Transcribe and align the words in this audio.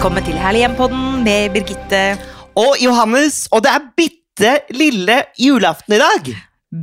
Velkommen 0.00 0.24
til 0.24 0.36
Herlig 0.40 0.62
hjem-podden 0.62 1.00
med 1.26 1.50
Birgitte. 1.52 1.98
Og 2.56 2.78
Johannes, 2.80 3.42
og 3.52 3.60
det 3.66 3.68
er 3.68 3.82
bitte 4.00 4.52
lille 4.72 5.18
julaften 5.36 5.92
i 5.92 5.98
dag! 6.00 6.30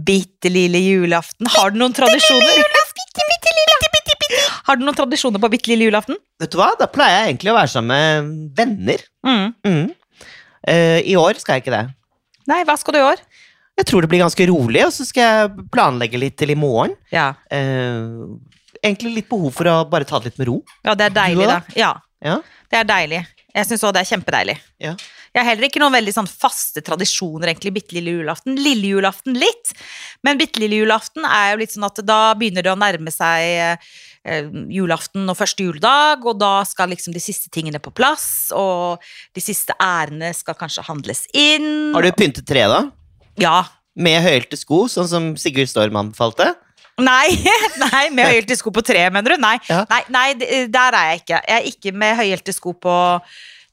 Bitte 0.05 0.51
lille 0.53 0.77
julaften. 0.83 1.49
Har 1.49 1.73
du 1.73 1.79
noen 1.81 1.95
tradisjoner? 1.97 2.61
Har 4.69 4.77
du 4.77 4.85
noen 4.85 4.99
tradisjoner 5.01 5.41
på 5.41 5.49
bitte 5.49 5.73
lille 5.73 5.89
julaften? 5.89 6.21
Vet 6.37 6.53
du 6.53 6.59
hva, 6.61 6.69
Da 6.77 6.85
pleier 6.93 7.23
jeg 7.23 7.31
egentlig 7.31 7.55
å 7.55 7.57
være 7.57 7.73
sammen 7.73 7.89
med 7.89 8.53
venner. 8.61 9.07
Mm. 9.25 9.49
Mm. 9.65 9.83
Uh, 10.69 11.01
I 11.01 11.17
år 11.17 11.41
skal 11.41 11.57
jeg 11.57 11.65
ikke 11.65 11.73
det. 11.73 11.83
Nei, 12.53 12.61
hva 12.69 12.77
skal 12.77 12.99
du 12.99 13.01
i 13.01 13.07
år? 13.15 13.27
Jeg 13.81 13.89
tror 13.89 14.05
det 14.05 14.13
blir 14.13 14.27
ganske 14.27 14.51
rolig, 14.53 14.85
og 14.85 14.93
så 14.93 15.09
skal 15.09 15.31
jeg 15.31 15.69
planlegge 15.73 16.21
litt 16.21 16.37
til 16.37 16.53
i 16.53 16.61
morgen. 16.69 16.93
Ja, 17.09 17.31
Uh, 17.49 18.37
egentlig 18.85 19.23
litt 19.23 19.33
behov 19.33 19.49
for 19.57 19.65
å 19.73 19.79
bare 19.89 20.05
ta 20.05 20.21
det 20.21 20.29
litt 20.29 20.43
med 20.45 20.53
ro. 20.53 20.61
ja 20.85 20.93
det 20.93 21.09
er 21.09 21.23
deilig, 21.25 21.47
da? 21.49 21.63
Ja, 21.73 21.95
Ja, 22.23 22.39
det 22.71 22.81
er 22.81 22.87
deilig. 22.89 23.21
Jeg 23.57 23.69
syns 23.69 23.83
òg 23.87 23.95
det 23.95 24.03
er 24.03 24.11
kjempedeilig. 24.11 24.57
ja. 24.83 24.97
Jeg 25.35 25.43
har 25.43 25.51
heller 25.51 25.67
ikke 25.67 25.81
noen 25.83 25.93
veldig 25.93 26.13
sånn 26.15 26.29
faste 26.29 26.81
tradisjoner, 26.81 27.51
egentlig, 27.51 27.75
bitte 27.75 27.93
lille 27.93 28.15
julaften. 28.15 28.55
Lille 28.57 28.89
julaften 28.95 29.35
litt, 29.37 29.73
men 30.25 30.39
bitte 30.39 30.63
lille 30.63 30.79
julaften 30.79 31.27
er 31.29 31.51
jo 31.51 31.59
litt 31.61 31.75
sånn 31.75 31.85
at 31.85 32.01
da 32.07 32.31
begynner 32.39 32.65
det 32.65 32.71
å 32.71 32.79
nærme 32.79 33.13
seg 33.13 33.43
eh, 33.45 34.47
julaften 34.73 35.29
og 35.29 35.37
første 35.37 35.67
juledag, 35.67 36.25
og 36.25 36.39
da 36.41 36.63
skal 36.65 36.89
liksom 36.89 37.13
de 37.13 37.21
siste 37.21 37.51
tingene 37.53 37.77
på 37.83 37.93
plass, 37.93 38.49
og 38.55 39.03
de 39.37 39.43
siste 39.43 39.77
ærene 39.77 40.31
skal 40.33 40.57
kanskje 40.57 40.87
handles 40.87 41.27
inn. 41.37 41.93
Har 41.93 42.07
du 42.07 42.09
pyntet 42.17 42.47
treet, 42.49 42.73
da? 42.73 42.81
Ja. 43.37 43.57
Med 43.93 44.23
høyhælte 44.25 44.57
sko, 44.57 44.87
sånn 44.89 45.11
som 45.11 45.29
Sigurd 45.37 45.69
Storm 45.69 46.01
anbefalte? 46.01 46.55
Nei, 46.97 47.29
nei 47.83 48.07
med 48.09 48.25
høyhælte 48.31 48.55
sko 48.57 48.71
på 48.73 48.81
treet, 48.85 49.13
mener 49.13 49.35
du? 49.35 49.41
Nei, 49.41 49.57
Ja. 49.69 49.83
nei, 49.91 50.01
nei, 50.09 50.27
der 50.73 50.97
er 50.97 51.11
jeg 51.11 51.21
ikke. 51.21 51.41
Jeg 51.47 51.59
er 51.59 51.67
ikke 51.69 51.91
med 51.93 52.15
høyhælte 52.17 52.55
sko 52.55 52.73
på 52.73 52.95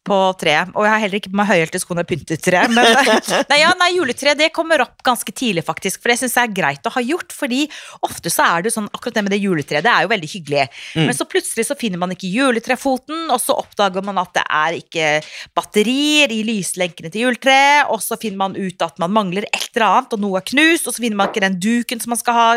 på 0.04 0.18
treet, 0.40 0.72
og 0.76 0.84
jeg 0.84 0.92
har 0.92 1.02
heller 1.02 1.20
ikke 1.20 1.32
på 1.32 1.38
meg 1.38 1.48
høyhælte 1.48 1.80
sko 1.80 1.96
når 1.96 2.04
jeg 2.04 2.10
pynter 2.10 2.40
tre. 2.44 2.62
Men 2.72 2.88
nei, 3.50 3.58
ja, 3.60 3.70
nei, 3.80 3.90
juletre 3.96 4.34
det 4.38 4.50
kommer 4.54 4.84
opp 4.84 5.00
ganske 5.06 5.32
tidlig, 5.32 5.64
faktisk, 5.66 6.02
for 6.02 6.12
det 6.12 6.18
syns 6.20 6.36
jeg 6.38 6.50
er 6.50 6.56
greit 6.56 6.88
å 6.88 6.92
ha 6.94 7.02
gjort. 7.04 7.32
fordi 7.34 7.64
ofte 8.04 8.32
så 8.32 8.46
er 8.46 8.66
det 8.66 8.74
sånn, 8.74 8.90
akkurat 8.92 9.16
det 9.16 9.24
med 9.24 9.34
det 9.34 9.40
juletreet, 9.42 9.84
det 9.86 9.92
er 9.92 10.04
jo 10.04 10.12
veldig 10.12 10.30
hyggelig. 10.34 10.66
Men 10.98 11.16
så 11.16 11.26
plutselig 11.28 11.66
så 11.68 11.78
finner 11.78 12.02
man 12.02 12.12
ikke 12.14 12.30
juletrefoten, 12.32 13.26
og 13.32 13.40
så 13.42 13.56
oppdager 13.62 14.04
man 14.04 14.20
at 14.20 14.34
det 14.36 14.44
er 14.44 14.78
ikke 14.78 15.08
batterier 15.56 16.32
i 16.34 16.42
lyslenkene 16.46 17.12
til 17.14 17.28
juletreet, 17.28 17.90
og 17.94 18.02
så 18.04 18.18
finner 18.20 18.42
man 18.44 18.58
ut 18.58 18.84
at 18.84 19.00
man 19.02 19.14
mangler 19.14 19.48
et 19.50 19.70
eller 19.72 19.86
annet, 19.88 20.16
og 20.16 20.24
noe 20.24 20.40
er 20.40 20.48
knust, 20.52 20.88
og 20.88 20.96
så 20.96 21.04
finner 21.04 21.20
man 21.20 21.32
ikke 21.32 21.44
den 21.46 21.58
duken 21.62 22.02
som 22.02 22.12
man 22.14 22.20
skal 22.20 22.38
ha 22.38 22.48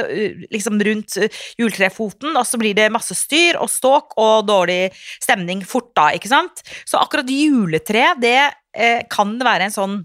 liksom 0.53 0.81
rundt 0.83 1.17
juletrefoten, 1.59 2.35
og 2.35 2.43
så 2.47 2.59
blir 2.59 2.75
det 2.77 2.89
masse 2.93 3.15
styr 3.17 3.59
og 3.61 3.71
ståk 3.71 4.17
og 4.21 4.47
dårlig 4.49 4.91
stemning 5.23 5.63
fort 5.67 5.89
da, 5.97 6.09
ikke 6.15 6.31
sant? 6.31 6.63
Så 6.87 6.99
akkurat 6.99 7.27
juletre, 7.45 8.07
det 8.21 8.37
eh, 8.73 9.03
kan 9.09 9.35
være 9.39 9.67
en 9.69 9.75
sånn 9.75 9.97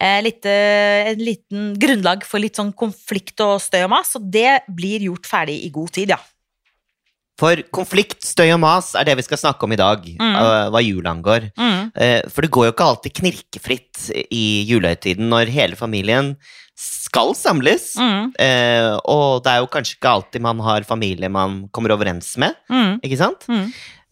eh, 0.00 0.20
litt, 0.24 0.44
eh, 0.48 1.12
en 1.12 1.22
liten 1.22 1.72
grunnlag 1.80 2.24
for 2.28 2.42
litt 2.42 2.56
sånn 2.58 2.72
konflikt 2.76 3.40
og 3.44 3.58
støy 3.62 3.82
og 3.86 3.90
mas, 3.94 4.14
og 4.18 4.28
det 4.32 4.60
blir 4.72 5.04
gjort 5.08 5.28
ferdig 5.28 5.58
i 5.66 5.72
god 5.74 5.92
tid, 5.96 6.14
ja. 6.16 6.20
For 7.40 7.58
konflikt, 7.74 8.20
støy 8.28 8.50
og 8.54 8.60
mas 8.62 8.92
er 8.98 9.06
det 9.08 9.16
vi 9.18 9.24
skal 9.26 9.40
snakke 9.40 9.64
om 9.66 9.72
i 9.74 9.78
dag, 9.80 10.02
Mm. 10.20 10.34
eh, 10.36 10.66
hva 10.70 10.82
jul 10.84 11.06
angår. 11.08 11.50
Mm. 11.58 11.92
Eh, 11.96 12.22
For 12.28 12.42
det 12.42 12.50
går 12.50 12.66
jo 12.68 12.72
ikke 12.72 12.88
alltid 12.90 13.14
knirkefritt 13.18 14.10
i 14.30 14.64
julehøytiden 14.68 15.28
når 15.32 15.50
hele 15.50 15.74
familien 15.76 16.36
skal 16.76 17.34
samles. 17.34 17.94
Mm. 17.96 18.32
Og 19.06 19.42
det 19.44 19.50
er 19.52 19.58
jo 19.60 19.66
kanskje 19.70 19.96
ikke 19.98 20.12
alltid 20.12 20.40
man 20.42 20.58
har 20.60 20.82
familie 20.88 21.28
man 21.30 21.68
kommer 21.72 21.90
overens 21.92 22.36
med, 22.38 22.54
Mm. 22.70 23.00
ikke 23.02 23.18
sant? 23.18 23.46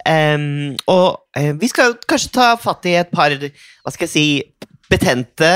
Em, 0.09 0.77
og 0.91 1.21
uh, 1.37 1.53
vi 1.61 1.71
skal 1.71 1.97
kanskje 2.09 2.35
ta 2.39 2.53
fatt 2.61 2.89
i 2.89 2.97
et 3.01 3.11
par, 3.13 3.35
hva 3.35 3.95
skal 3.95 4.09
jeg 4.09 4.15
si, 4.15 4.27
betente 4.91 5.51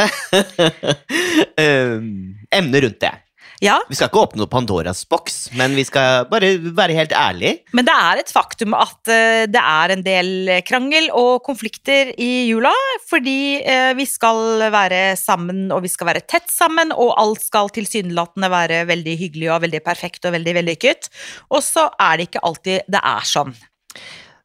um, 1.64 2.08
emner 2.54 2.86
rundt 2.86 3.00
det. 3.02 3.14
Ja, 3.62 3.78
Vi 3.88 3.96
skal 3.96 4.10
ikke 4.10 4.20
åpne 4.20 4.42
noe 4.42 4.50
Pandoras 4.50 5.04
boks, 5.08 5.36
men 5.56 5.76
vi 5.78 5.84
skal 5.86 6.26
bare 6.28 6.50
være 6.74 6.96
helt 6.98 7.14
ærlige. 7.16 7.62
men 7.72 7.86
det 7.86 7.94
er 7.94 8.20
et 8.20 8.32
faktum 8.32 8.74
at 8.76 9.08
eh, 9.08 9.46
det 9.48 9.60
er 9.60 9.94
en 9.94 10.02
del 10.04 10.50
krangel 10.66 11.06
og 11.14 11.44
konflikter 11.46 12.10
i 12.18 12.48
jula, 12.50 12.72
fordi 13.08 13.62
eh, 13.62 13.92
vi 13.96 14.04
skal 14.10 14.66
være 14.74 15.16
sammen, 15.16 15.70
og 15.72 15.84
vi 15.86 15.92
skal 15.92 16.10
være 16.10 16.26
tett 16.26 16.50
sammen, 16.50 16.92
og 16.92 17.14
alt 17.20 17.46
skal 17.46 17.70
tilsynelatende 17.70 18.50
være 18.50 18.82
veldig 18.90 19.16
hyggelig 19.22 19.52
og 19.54 19.62
veldig 19.64 19.84
perfekt 19.86 20.26
og 20.26 20.34
veldig 20.36 20.58
vellykket. 20.60 21.08
Og 21.54 21.62
så 21.64 21.88
er 21.94 22.18
det 22.18 22.28
ikke 22.28 22.44
alltid 22.44 22.90
det 22.90 23.00
er 23.00 23.32
sånn. 23.32 23.54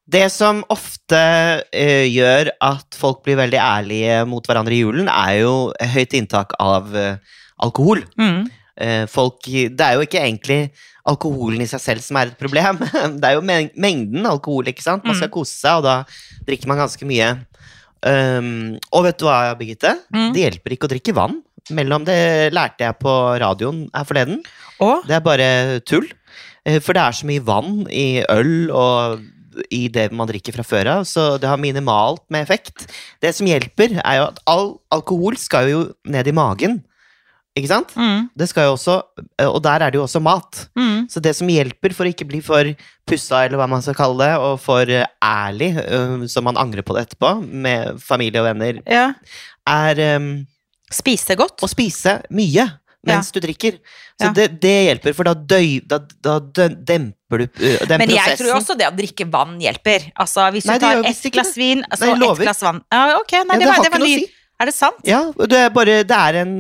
Det 0.09 0.25
som 0.33 0.63
ofte 0.73 1.19
uh, 1.61 2.05
gjør 2.09 2.49
at 2.65 2.95
folk 2.97 3.19
blir 3.25 3.37
veldig 3.37 3.59
ærlige 3.61 4.15
mot 4.29 4.45
hverandre 4.49 4.73
i 4.73 4.79
julen, 4.81 5.09
er 5.11 5.41
jo 5.43 5.51
høyt 5.93 6.15
inntak 6.17 6.55
av 6.63 6.87
uh, 6.95 7.17
alkohol. 7.61 8.01
Mm. 8.17 8.47
Uh, 8.79 9.03
folk, 9.11 9.43
det 9.45 9.85
er 9.85 9.97
jo 9.99 10.05
ikke 10.07 10.21
egentlig 10.23 10.59
alkoholen 11.09 11.61
i 11.61 11.67
seg 11.69 11.81
selv 11.83 12.03
som 12.05 12.17
er 12.21 12.31
et 12.31 12.39
problem. 12.41 12.79
Det 13.21 13.27
er 13.29 13.37
jo 13.37 13.43
men- 13.45 13.71
mengden 13.77 14.25
alkohol, 14.29 14.67
ikke 14.71 14.85
sant? 14.85 15.05
Man 15.05 15.15
skal 15.17 15.29
Mm. 15.29 15.35
kose 15.37 15.53
seg, 15.55 15.77
og 15.79 15.85
da 15.87 15.95
drikker 16.47 16.69
man 16.69 16.81
ganske 16.81 17.05
mye. 17.09 17.29
Um, 18.05 18.77
og 18.95 19.03
vet 19.07 19.17
du 19.19 19.25
hva, 19.27 19.39
Birgitte? 19.59 19.91
Mm. 20.13 20.29
Det 20.35 20.43
hjelper 20.45 20.75
ikke 20.75 20.87
å 20.87 20.93
drikke 20.93 21.15
vann. 21.17 21.39
Mellom 21.75 22.05
det 22.07 22.19
lærte 22.55 22.85
jeg 22.87 22.97
på 23.01 23.11
radioen 23.41 23.83
her 23.93 24.05
forleden. 24.09 24.39
Og 24.81 25.03
Det 25.09 25.17
er 25.17 25.25
bare 25.25 25.49
tull. 25.85 26.07
For 26.79 26.93
det 26.95 27.01
er 27.03 27.17
så 27.17 27.27
mye 27.27 27.43
vann 27.45 27.83
i 27.91 28.21
øl 28.29 28.69
og 28.71 29.19
i 29.73 29.87
det 29.91 30.09
man 30.15 30.27
drikker 30.29 30.55
fra 30.55 30.63
før 30.67 30.89
av, 30.97 31.07
så 31.09 31.37
det 31.41 31.49
har 31.49 31.57
minimalt 31.61 32.23
med 32.31 32.43
effekt. 32.45 32.85
Det 33.21 33.31
som 33.35 33.47
hjelper, 33.49 33.97
er 34.03 34.19
jo 34.19 34.27
at 34.29 34.39
all 34.49 34.69
alkohol 34.93 35.37
skal 35.41 35.69
jo 35.71 35.81
ned 36.05 36.27
i 36.27 36.35
magen. 36.35 36.79
Ikke 37.57 37.71
sant? 37.71 37.89
mm. 37.97 38.29
Det 38.37 38.45
skal 38.47 38.67
jo 38.69 38.75
også, 38.77 38.93
og 39.49 39.57
der 39.65 39.81
er 39.83 39.91
det 39.91 39.97
jo 39.99 40.03
også 40.05 40.21
mat. 40.23 40.61
Mm. 40.79 41.07
Så 41.11 41.19
det 41.19 41.33
som 41.35 41.49
hjelper 41.49 41.91
for 41.97 42.07
å 42.07 42.11
ikke 42.13 42.27
bli 42.29 42.39
for 42.45 42.69
pussa, 43.09 43.41
eller 43.43 43.59
hva 43.59 43.67
man 43.67 43.81
skal 43.83 43.97
kalle 43.97 44.21
det, 44.21 44.35
og 44.39 44.59
for 44.63 44.87
eh, 44.93 45.07
ærlig, 45.25 45.73
som 45.89 46.27
så 46.29 46.43
man 46.45 46.59
angrer 46.61 46.85
på 46.85 46.95
det 46.95 47.07
etterpå, 47.07 47.33
med 47.49 47.99
familie 48.05 48.39
og 48.43 48.47
venner, 48.51 48.79
Ja. 48.87 49.09
er 49.67 50.03
um, 50.21 50.29
Spise 50.93 51.35
godt. 51.37 51.59
å 51.65 51.67
spise 51.69 52.19
mye 52.33 52.63
mens 53.07 53.31
du 53.31 53.39
drikker. 53.39 53.77
Så 54.19 54.25
Ja. 54.27 54.31
det, 54.35 54.47
det 54.61 54.73
hjelper, 54.89 55.13
for 55.15 55.23
da, 55.23 55.33
døy, 55.33 55.79
da, 55.87 55.99
da 56.21 56.39
demper 56.39 57.37
du 57.37 57.45
den 57.47 57.53
prosessen. 57.53 57.87
Men 57.97 58.09
jeg 58.09 58.17
prosessen. 58.19 58.41
tror 58.45 58.55
også 58.57 58.77
det 58.77 58.87
å 58.89 58.95
drikke 58.97 59.29
vann 59.31 59.59
hjelper. 59.61 60.09
Altså, 60.19 60.49
Hvis 60.51 60.65
Nei, 60.65 60.75
du 60.77 60.85
tar 60.85 61.03
ett 61.07 61.31
glass 61.31 61.53
vin, 61.57 61.83
altså 61.89 62.09
Nei, 62.15 62.29
ett 62.31 62.43
glass 62.43 62.61
vann 62.61 62.81
ja, 62.91 63.17
Ok, 63.21 63.31
nei, 63.31 63.45
Ja, 63.45 63.53
det, 63.53 63.59
det 63.59 63.67
var, 63.71 63.83
det 63.83 63.91
var 63.95 63.99
ny. 64.05 64.15
si. 64.19 64.27
Er 64.59 64.65
det 64.67 64.73
sant? 64.75 64.99
Ja, 65.07 65.21
det 65.47 65.55
er 65.55 65.69
bare 65.71 66.03
Det 66.03 66.11
er 66.17 66.33
en 66.41 66.57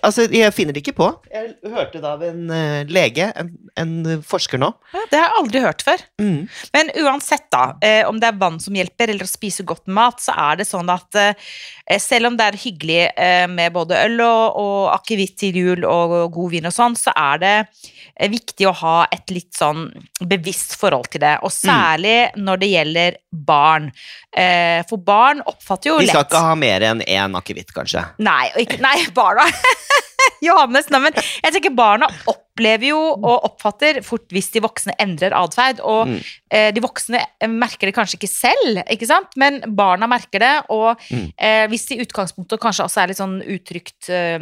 Altså, 0.00 0.24
jeg 0.32 0.52
finner 0.56 0.72
det 0.72 0.80
ikke 0.80 0.96
på. 0.96 1.06
Jeg 1.28 1.50
hørte 1.68 2.00
det 2.00 2.08
av 2.08 2.22
en 2.24 2.48
øh, 2.48 2.86
lege, 2.88 3.26
en, 3.36 3.50
en 3.76 4.22
forsker 4.24 4.60
nå. 4.60 4.70
Ja, 4.94 5.02
det 5.10 5.18
har 5.20 5.26
jeg 5.26 5.40
aldri 5.42 5.60
hørt 5.66 5.84
før. 5.84 6.04
Mm. 6.22 6.38
Men 6.72 6.92
uansett, 7.02 7.44
da, 7.52 7.66
eh, 7.84 8.00
om 8.08 8.16
det 8.20 8.30
er 8.30 8.38
vann 8.40 8.56
som 8.64 8.76
hjelper, 8.78 9.12
eller 9.12 9.28
å 9.28 9.30
spise 9.30 9.66
godt 9.68 9.84
mat, 9.92 10.22
så 10.24 10.32
er 10.46 10.62
det 10.62 10.68
sånn 10.70 10.88
at 10.92 11.20
eh, 11.20 11.52
selv 12.00 12.30
om 12.30 12.38
det 12.38 12.46
er 12.48 12.60
hyggelig 12.62 13.02
eh, 13.12 13.44
med 13.50 13.74
både 13.74 14.00
øl 14.06 14.24
og, 14.24 14.56
og 14.62 14.78
akevitt 14.94 15.36
til 15.44 15.60
jul 15.60 15.84
og, 15.84 16.16
god 16.32 16.54
vin 16.56 16.70
og 16.70 16.74
sånn, 16.74 16.96
så 16.96 17.12
er 17.12 17.44
det 17.44 17.54
eh, 17.60 18.32
viktig 18.32 18.70
å 18.70 18.74
ha 18.80 18.96
et 19.12 19.36
litt 19.36 19.52
sånn 19.58 19.90
bevisst 20.24 20.78
forhold 20.80 21.12
til 21.12 21.26
det. 21.26 21.36
Og 21.44 21.52
særlig 21.52 22.32
når 22.40 22.64
det 22.64 22.72
gjelder 22.72 23.20
barn. 23.34 23.92
Eh, 24.32 24.80
for 24.88 25.02
barn 25.04 25.44
oppfatter 25.44 25.92
jo 25.92 25.98
lett 26.00 26.08
De 26.08 26.14
skal 26.14 26.24
lett 26.24 26.32
ikke 26.32 26.44
ha 26.48 26.56
mer 26.58 26.88
enn 26.88 27.04
én 27.04 27.36
akevitt, 27.36 27.74
kanskje. 27.76 28.06
Nei, 28.24 28.48
og 28.54 28.64
ikke, 28.64 28.80
nei 28.82 28.96
barna 29.14 29.44
Johannes, 30.44 30.88
nei, 30.92 31.00
men 31.06 31.14
jeg 31.16 31.52
tenker 31.54 31.72
barna 31.76 32.06
opplever 32.28 32.90
jo 32.90 32.98
og 33.16 33.44
oppfatter 33.48 34.00
fort 34.04 34.26
hvis 34.34 34.50
de 34.54 34.60
voksne 34.64 34.94
endrer 35.00 35.32
atferd. 35.36 35.80
Og 35.84 36.08
Mm. 36.10 36.18
eh, 36.54 36.70
de 36.74 36.82
voksne 36.84 37.20
eh, 37.40 37.48
merker 37.48 37.88
det 37.88 37.94
kanskje 37.96 38.18
ikke 38.18 38.28
selv, 38.30 38.80
ikke 38.92 39.08
sant? 39.08 39.32
men 39.40 39.60
barna 39.76 40.06
merker 40.10 40.42
det. 40.42 40.52
Og 40.74 41.00
Mm. 41.10 41.32
eh, 41.38 41.66
hvis 41.72 41.86
det 41.88 41.96
i 41.98 42.04
utgangspunktet 42.04 42.60
kanskje 42.60 42.84
også 42.84 43.02
er 43.02 43.08
litt 43.12 43.20
sånn 43.20 43.38
utrygt 43.56 44.08
eh, 44.12 44.38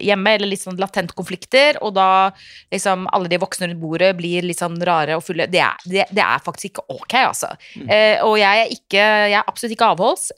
hjemme, 0.00 0.34
eller 0.34 0.48
litt 0.48 0.64
sånn 0.64 0.80
latent 0.80 1.14
konflikter, 1.14 1.76
og 1.82 1.94
da 1.94 2.30
liksom 2.72 3.06
alle 3.12 3.28
de 3.28 3.38
voksne 3.42 3.68
rundt 3.68 3.80
bordet 3.82 4.14
blir 4.16 4.42
litt 4.42 4.58
sånn 4.62 4.80
rare 4.84 5.16
og 5.18 5.24
fulle, 5.26 5.46
det 5.50 5.60
er, 5.60 5.76
det, 5.84 6.06
det 6.10 6.24
er 6.24 6.40
faktisk 6.44 6.72
ikke 6.72 6.86
ok, 6.88 7.14
altså. 7.28 7.52
Eh, 7.88 8.16
og 8.24 8.38
jeg 8.40 8.64
er, 8.64 8.72
ikke, 8.72 9.04
jeg 9.28 9.38
er 9.38 9.44
absolutt 9.46 9.76
ikke 9.76 9.92
avholds. 9.92 10.30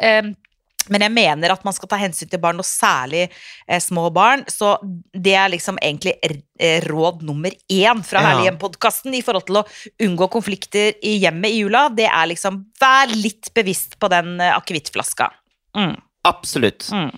Men 0.93 1.05
jeg 1.06 1.15
mener 1.15 1.55
at 1.55 1.65
man 1.67 1.75
skal 1.77 1.91
ta 1.91 1.99
hensyn 2.00 2.31
til 2.31 2.43
barn, 2.43 2.61
og 2.62 2.69
særlig 2.69 3.27
eh, 3.27 3.81
små 3.83 4.09
barn. 4.15 4.44
Så 4.50 4.77
det 5.12 5.37
er 5.38 5.53
liksom 5.53 5.81
egentlig 5.83 6.17
eh, 6.23 6.83
råd 6.87 7.25
nummer 7.27 7.55
én 7.73 8.03
fra 8.06 8.23
Ja. 8.23 8.27
Herlig 8.31 8.50
hjem-podkasten 8.50 9.15
i 9.15 9.23
forhold 9.27 9.47
til 9.49 9.61
å 9.61 9.67
unngå 10.06 10.31
konflikter 10.33 10.97
i 11.03 11.17
hjemmet 11.23 11.55
i 11.55 11.62
jula. 11.62 11.87
Det 11.94 12.09
er 12.11 12.31
liksom 12.33 12.65
vær 12.81 13.12
litt 13.15 13.53
bevisst 13.55 13.99
på 14.00 14.11
den 14.12 14.38
eh, 14.41 14.55
akevittflaska. 14.56 15.31
Mm, 15.77 15.97
Absolutt. 16.27 16.88
mm. 16.93 17.11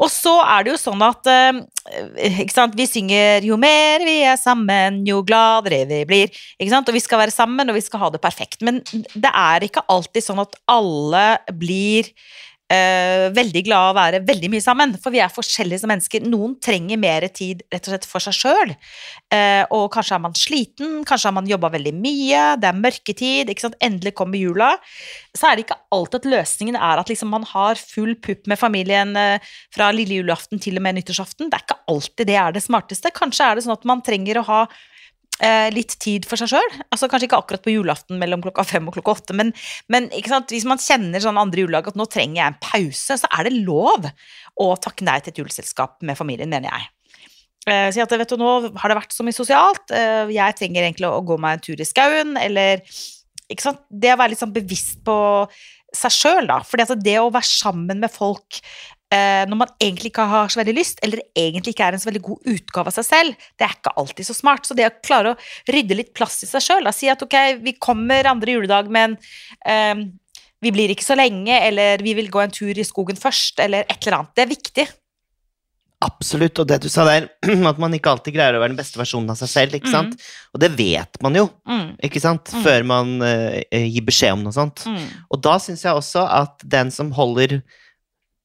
Og 0.00 0.08
så 0.08 0.32
er 0.40 0.64
det 0.64 0.72
jo 0.72 0.80
sånn 0.80 1.02
at 1.04 1.28
eh, 1.28 1.60
ikke 2.40 2.54
sant? 2.54 2.76
vi 2.78 2.86
synger 2.88 3.44
'jo 3.44 3.58
mer 3.60 4.00
vi 4.06 4.20
er 4.24 4.38
sammen, 4.40 5.02
jo 5.04 5.20
gladere 5.26 5.82
vi 5.88 6.04
blir'. 6.08 6.38
Ikke 6.56 6.72
sant? 6.72 6.88
Og 6.88 6.96
vi 6.96 7.04
skal 7.04 7.20
være 7.20 7.34
sammen, 7.34 7.68
og 7.68 7.76
vi 7.76 7.84
skal 7.84 8.00
ha 8.04 8.10
det 8.14 8.22
perfekt. 8.22 8.62
Men 8.64 8.80
det 8.80 9.32
er 9.32 9.66
ikke 9.66 9.84
alltid 9.92 10.24
sånn 10.24 10.40
at 10.40 10.56
alle 10.68 11.26
blir 11.52 12.08
veldig 12.70 13.62
glad 13.66 13.90
å 13.90 13.96
være 13.96 14.20
veldig 14.26 14.50
mye 14.52 14.62
sammen. 14.62 14.92
For 15.02 15.14
vi 15.14 15.22
er 15.22 15.32
forskjellige 15.32 15.82
som 15.82 15.90
mennesker. 15.90 16.26
Noen 16.30 16.54
trenger 16.62 17.00
mer 17.00 17.26
tid 17.34 17.64
rett 17.72 17.88
og 17.88 17.94
slett 17.94 18.06
for 18.08 18.22
seg 18.22 18.36
sjøl. 18.36 18.74
Eh, 19.34 19.62
og 19.74 19.88
kanskje 19.94 20.16
er 20.16 20.22
man 20.22 20.36
sliten, 20.38 21.00
kanskje 21.06 21.30
har 21.30 21.36
man 21.36 21.48
jobba 21.50 21.70
veldig 21.74 21.92
mye, 21.94 22.44
det 22.60 22.66
er 22.70 22.78
mørketid, 22.78 23.50
ikke 23.52 23.66
sant? 23.66 23.78
endelig 23.82 24.14
kommer 24.18 24.40
jula. 24.40 24.72
Så 25.36 25.46
er 25.48 25.56
det 25.56 25.66
ikke 25.66 25.78
alltid 25.94 26.20
at 26.20 26.30
løsningen 26.34 26.78
er 26.78 27.02
at 27.02 27.10
liksom 27.10 27.30
man 27.32 27.46
har 27.46 27.78
full 27.78 28.16
pupp 28.22 28.50
med 28.50 28.58
familien 28.60 29.14
eh, 29.18 29.52
fra 29.74 29.90
lille 29.94 30.20
julaften 30.20 30.62
til 30.62 30.80
og 30.80 30.86
med 30.86 30.98
nyttårsaften. 30.98 31.50
Det 31.50 31.58
er 31.58 31.66
ikke 31.66 31.80
alltid 31.94 32.30
det 32.30 32.38
er 32.42 32.56
det 32.56 32.64
smarteste. 32.66 33.14
Kanskje 33.14 33.46
er 33.46 33.58
det 33.58 33.66
sånn 33.66 33.76
at 33.76 33.86
man 33.88 34.02
trenger 34.06 34.40
å 34.40 34.46
ha 34.50 34.60
eh, 35.44 35.68
litt 35.74 35.96
tid 36.02 36.28
for 36.28 36.40
seg 36.40 36.52
sjøl. 36.52 36.76
Altså, 36.88 37.08
kanskje 37.10 37.28
ikke 37.28 37.40
akkurat 37.40 37.64
på 37.64 37.74
julaften 37.74 38.20
mellom 38.20 38.44
klokka 38.44 38.64
fem 38.68 38.88
og 38.88 38.96
klokka 38.96 39.16
åtte, 39.16 39.36
men, 39.36 39.52
men 39.92 40.08
hvis 40.12 40.68
man 40.68 40.82
kjenner 40.82 41.22
sånn 41.22 41.40
andre 41.40 41.64
juledag 41.64 41.90
at 41.90 41.98
nå 41.98 42.06
trenger 42.10 42.42
jeg 42.42 42.52
en 42.52 42.60
pause, 42.64 43.18
så 43.22 43.32
er 43.36 43.48
det 43.48 43.58
lov 43.58 44.08
å 44.60 44.70
takke 44.82 45.06
nei 45.06 45.18
til 45.20 45.34
et 45.34 45.42
juleselskap 45.42 46.00
med 46.06 46.18
familien, 46.18 46.50
mener 46.52 46.72
jeg. 46.72 46.90
Eh, 47.68 47.88
si 47.92 48.00
at 48.00 48.12
vet 48.16 48.30
du, 48.30 48.38
nå 48.40 48.52
har 48.80 48.92
det 48.92 49.00
vært 49.02 49.16
så 49.16 49.26
mye 49.26 49.36
sosialt, 49.36 49.92
eh, 49.92 50.30
jeg 50.32 50.58
trenger 50.58 50.86
egentlig 50.86 51.10
å 51.10 51.24
gå 51.26 51.36
meg 51.40 51.58
en 51.58 51.66
tur 51.66 51.80
i 51.80 51.88
skauen, 51.88 52.36
eller 52.40 52.80
ikke 53.50 53.66
sant? 53.66 53.82
Det 53.90 54.14
å 54.14 54.18
være 54.20 54.32
litt 54.32 54.42
sånn 54.42 54.54
bevisst 54.54 55.02
på 55.04 55.18
seg 55.96 56.14
sjøl, 56.14 56.46
da. 56.48 56.60
For 56.66 56.78
det 56.78 57.18
å 57.20 57.32
være 57.32 57.48
sammen 57.48 58.00
med 58.02 58.12
folk 58.14 58.60
når 59.10 59.58
man 59.58 59.72
egentlig 59.82 60.12
ikke 60.12 60.22
har 60.30 60.52
så 60.52 60.60
veldig 60.60 60.74
lyst, 60.76 61.00
eller 61.02 61.18
egentlig 61.34 61.72
ikke 61.74 61.88
er 61.88 61.96
en 61.96 62.02
så 62.02 62.06
veldig 62.06 62.22
god 62.22 62.52
utgave 62.52 62.92
av 62.92 62.94
seg 62.94 63.06
selv, 63.08 63.48
det 63.58 63.66
er 63.66 63.72
ikke 63.74 63.94
alltid 63.98 64.28
så 64.28 64.36
smart. 64.36 64.68
Så 64.68 64.76
det 64.78 64.86
å 64.86 64.92
klare 65.02 65.32
å 65.32 65.72
rydde 65.74 65.96
litt 65.98 66.12
plass 66.14 66.36
i 66.46 66.50
seg 66.50 66.62
sjøl, 66.62 66.86
si 66.94 67.10
at 67.10 67.24
ok, 67.26 67.36
vi 67.64 67.74
kommer 67.82 68.28
andre 68.30 68.54
juledag, 68.54 68.86
men 68.94 69.16
um, 69.66 70.04
vi 70.60 70.72
blir 70.76 70.92
ikke 70.92 71.06
så 71.06 71.16
lenge, 71.18 71.56
eller 71.56 72.02
vi 72.04 72.14
vil 72.18 72.30
gå 72.30 72.42
en 72.44 72.54
tur 72.54 72.76
i 72.76 72.86
skogen 72.86 73.18
først, 73.18 73.58
eller 73.64 73.86
et 73.88 73.98
eller 73.98 74.20
annet. 74.20 74.34
Det 74.36 74.44
er 74.44 74.52
viktig. 74.54 74.86
Absolutt, 76.00 76.56
og 76.62 76.68
det 76.68 76.78
du 76.80 76.88
sa 76.88 77.04
der, 77.04 77.26
at 77.70 77.80
man 77.80 77.92
ikke 77.96 78.12
alltid 78.12 78.36
greier 78.36 78.56
å 78.56 78.62
være 78.62 78.72
den 78.72 78.80
beste 78.80 79.00
versjonen 79.00 79.32
av 79.32 79.40
seg 79.40 79.52
selv, 79.52 79.76
ikke 79.76 79.92
sant? 79.92 80.14
Mm. 80.16 80.30
Og 80.54 80.62
det 80.62 80.70
vet 80.78 81.20
man 81.24 81.36
jo, 81.36 81.46
mm. 81.68 81.86
ikke 82.08 82.22
sant, 82.24 82.52
mm. 82.54 82.62
før 82.64 82.86
man 82.88 83.12
uh, 83.20 83.60
gir 83.68 84.06
beskjed 84.06 84.38
om 84.38 84.46
noe 84.46 84.56
sånt. 84.56 84.86
Mm. 84.88 85.04
Og 85.28 85.42
da 85.44 85.58
syns 85.60 85.84
jeg 85.84 85.96
også 85.96 86.24
at 86.24 86.64
den 86.64 86.92
som 86.94 87.12
holder 87.16 87.60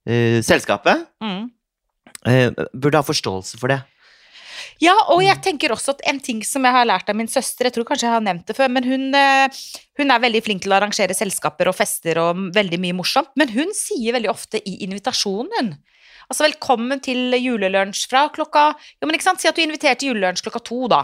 uh, 0.10 0.40
selskapet, 0.46 1.06
mm. 1.24 1.44
uh, 2.30 2.64
burde 2.74 3.02
ha 3.02 3.06
forståelse 3.06 3.62
for 3.62 3.74
det. 3.74 3.82
Ja, 4.84 4.94
og 5.14 5.22
jeg 5.24 5.40
tenker 5.44 5.72
også 5.72 5.94
at 5.96 6.04
en 6.10 6.20
ting 6.24 6.42
som 6.44 6.66
jeg 6.68 6.76
har 6.76 6.88
lært 6.88 7.10
av 7.12 7.16
min 7.16 7.30
søster, 7.32 7.68
jeg 7.68 7.76
tror 7.76 7.88
kanskje 7.88 8.10
jeg 8.10 8.16
har 8.18 8.24
nevnt 8.24 8.48
det 8.50 8.58
før, 8.58 8.72
men 8.76 8.84
hun, 8.88 9.06
eh, 9.16 9.60
hun 10.00 10.12
er 10.12 10.24
veldig 10.24 10.42
flink 10.44 10.64
til 10.66 10.74
å 10.74 10.78
arrangere 10.80 11.16
selskaper 11.16 11.70
og 11.72 11.78
fester 11.78 12.20
og 12.20 12.50
veldig 12.56 12.80
mye 12.84 12.98
morsomt, 12.98 13.32
men 13.40 13.54
hun 13.56 13.72
sier 13.76 14.16
veldig 14.18 14.32
ofte 14.32 14.64
i 14.64 14.82
invitasjonen 14.88 15.76
Altså 16.26 16.48
velkommen 16.48 16.98
til 17.06 17.36
julelunsj 17.38 18.08
fra 18.10 18.24
klokka 18.34 18.72
Jo, 18.74 19.06
men 19.06 19.14
ikke 19.14 19.28
sant, 19.28 19.44
si 19.44 19.50
at 19.50 19.56
du 19.56 19.62
inviterte 19.62 20.08
julelunsj 20.08 20.42
klokka 20.42 20.64
to, 20.66 20.80
da 20.90 21.04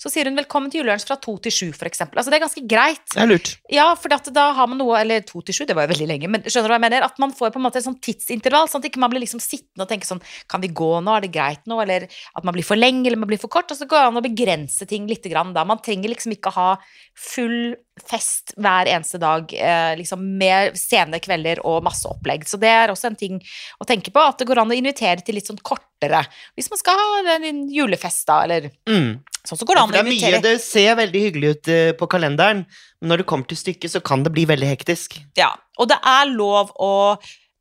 så 0.00 0.08
sier 0.08 0.24
hun 0.24 0.38
'velkommen 0.38 0.72
til 0.72 0.80
julelunsj 0.80 1.04
fra 1.04 1.16
to 1.20 1.34
til 1.44 1.52
sju', 1.52 1.74
f.eks. 1.76 2.00
Altså, 2.08 2.30
det 2.32 2.38
er 2.38 2.44
ganske 2.46 2.64
greit. 2.64 3.04
Det 3.12 3.20
er 3.20 3.28
lurt. 3.28 3.50
Ja, 3.68 3.92
for 3.94 4.08
da 4.08 4.46
har 4.56 4.66
man 4.66 4.78
noe 4.80 4.96
Eller 5.00 5.20
to 5.20 5.42
til 5.44 5.52
sju, 5.54 5.66
det 5.68 5.76
var 5.76 5.84
jo 5.84 5.92
veldig 5.92 6.08
lenge, 6.08 6.28
men 6.28 6.42
skjønner 6.42 6.68
du 6.68 6.72
hva 6.72 6.78
jeg 6.80 6.86
mener? 6.88 7.04
At 7.04 7.18
man 7.20 7.32
får 7.36 7.52
på 7.52 7.60
en 7.60 7.66
måte 7.68 7.76
et 7.76 7.84
sånn 7.84 8.00
tidsintervall, 8.00 8.68
sånn 8.68 8.80
at 8.80 8.88
ikke 8.88 9.02
man 9.02 9.12
blir 9.12 9.20
liksom 9.20 9.40
sittende 9.44 9.84
og 9.84 9.90
tenke 9.92 10.08
sånn 10.08 10.22
Kan 10.48 10.62
vi 10.64 10.68
gå 10.68 11.00
nå? 11.04 11.16
Er 11.16 11.20
det 11.20 11.32
greit 11.32 11.68
nå? 11.68 11.80
Eller 11.82 12.08
at 12.08 12.44
man 12.44 12.56
blir 12.56 12.64
for 12.64 12.80
lenge, 12.80 13.06
eller 13.06 13.20
man 13.20 13.28
blir 13.28 13.40
for 13.40 13.52
kort. 13.52 13.70
Og 13.70 13.76
så 13.76 13.84
går 13.84 14.00
det 14.00 14.08
an 14.08 14.20
å 14.20 14.24
begrense 14.24 14.88
ting 14.88 15.06
litt 15.06 15.24
grann 15.28 15.52
da. 15.52 15.64
Man 15.64 15.82
trenger 15.84 16.08
liksom 16.08 16.32
ikke 16.32 16.54
ha 16.56 16.70
full 17.14 17.76
fest 18.08 18.54
hver 18.60 18.88
eneste 18.90 19.20
dag, 19.22 19.52
eh, 19.54 19.92
liksom 19.98 20.22
med 20.40 20.76
sene 20.78 21.20
kvelder 21.22 21.62
og 21.66 21.84
masse 21.86 22.08
opplegg. 22.10 22.46
Så 22.48 22.60
det 22.60 22.70
er 22.72 22.92
også 22.92 23.10
en 23.10 23.18
ting 23.20 23.40
å 23.80 23.88
tenke 23.88 24.12
på, 24.14 24.22
at 24.22 24.40
det 24.40 24.48
går 24.50 24.62
an 24.62 24.72
å 24.72 24.78
invitere 24.78 25.24
til 25.24 25.38
litt 25.38 25.50
sånn 25.50 25.60
kortere. 25.62 26.24
Hvis 26.58 26.70
man 26.72 26.80
skal 26.80 27.00
ha 27.00 27.36
en 27.36 27.66
julefest, 27.70 28.26
da, 28.30 28.42
eller 28.46 28.70
mm. 28.88 29.10
Sånn 29.40 29.56
så 29.56 29.64
går 29.64 29.78
det 29.78 29.82
an 29.82 29.94
å 29.94 30.00
invitere. 30.02 30.38
Det 30.44 30.58
ser 30.60 30.98
veldig 30.98 31.20
hyggelig 31.24 31.52
ut 31.54 31.68
uh, 31.72 31.92
på 31.96 32.08
kalenderen, 32.12 32.66
men 33.00 33.08
når 33.08 33.22
det 33.22 33.28
kommer 33.30 33.48
til 33.48 33.56
stykket, 33.56 33.94
så 33.94 34.02
kan 34.04 34.20
det 34.20 34.34
bli 34.34 34.44
veldig 34.44 34.68
hektisk. 34.68 35.16
Ja, 35.38 35.48
og 35.80 35.88
det 35.88 35.96
er 35.96 36.28
lov 36.28 36.74
å 36.76 36.90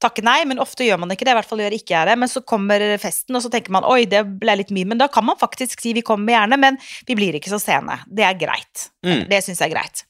takke 0.01 0.23
nei, 0.25 0.41
men 0.49 0.61
ofte 0.63 0.87
gjør 0.87 1.01
man 1.01 1.13
ikke 1.13 1.27
det. 1.27 1.33
I 1.33 1.39
hvert 1.39 1.49
fall 1.49 1.63
gjør 1.63 1.75
ikke 1.75 1.95
jeg 1.95 2.09
det. 2.09 2.17
Men 2.21 2.31
så 2.31 2.43
kommer 2.47 2.83
festen, 3.01 3.35
og 3.37 3.43
så 3.43 3.51
tenker 3.53 3.73
man 3.75 3.87
oi, 3.87 4.03
det 4.09 4.23
ble 4.41 4.59
litt 4.61 4.73
mye. 4.75 4.87
Men 4.89 5.01
da 5.01 5.09
kan 5.11 5.27
man 5.27 5.39
faktisk 5.39 5.81
si 5.83 5.93
vi 5.97 6.05
kommer 6.05 6.35
gjerne, 6.35 6.59
men 6.61 6.79
vi 7.07 7.17
blir 7.19 7.37
ikke 7.39 7.51
så 7.51 7.61
sene. 7.61 7.99
Det 8.07 8.25
er 8.27 8.37
greit. 8.39 8.89
Mm. 9.05 9.25
Det 9.29 9.41
syns 9.45 9.61
jeg 9.63 9.71
er 9.71 9.75
greit. 9.77 10.05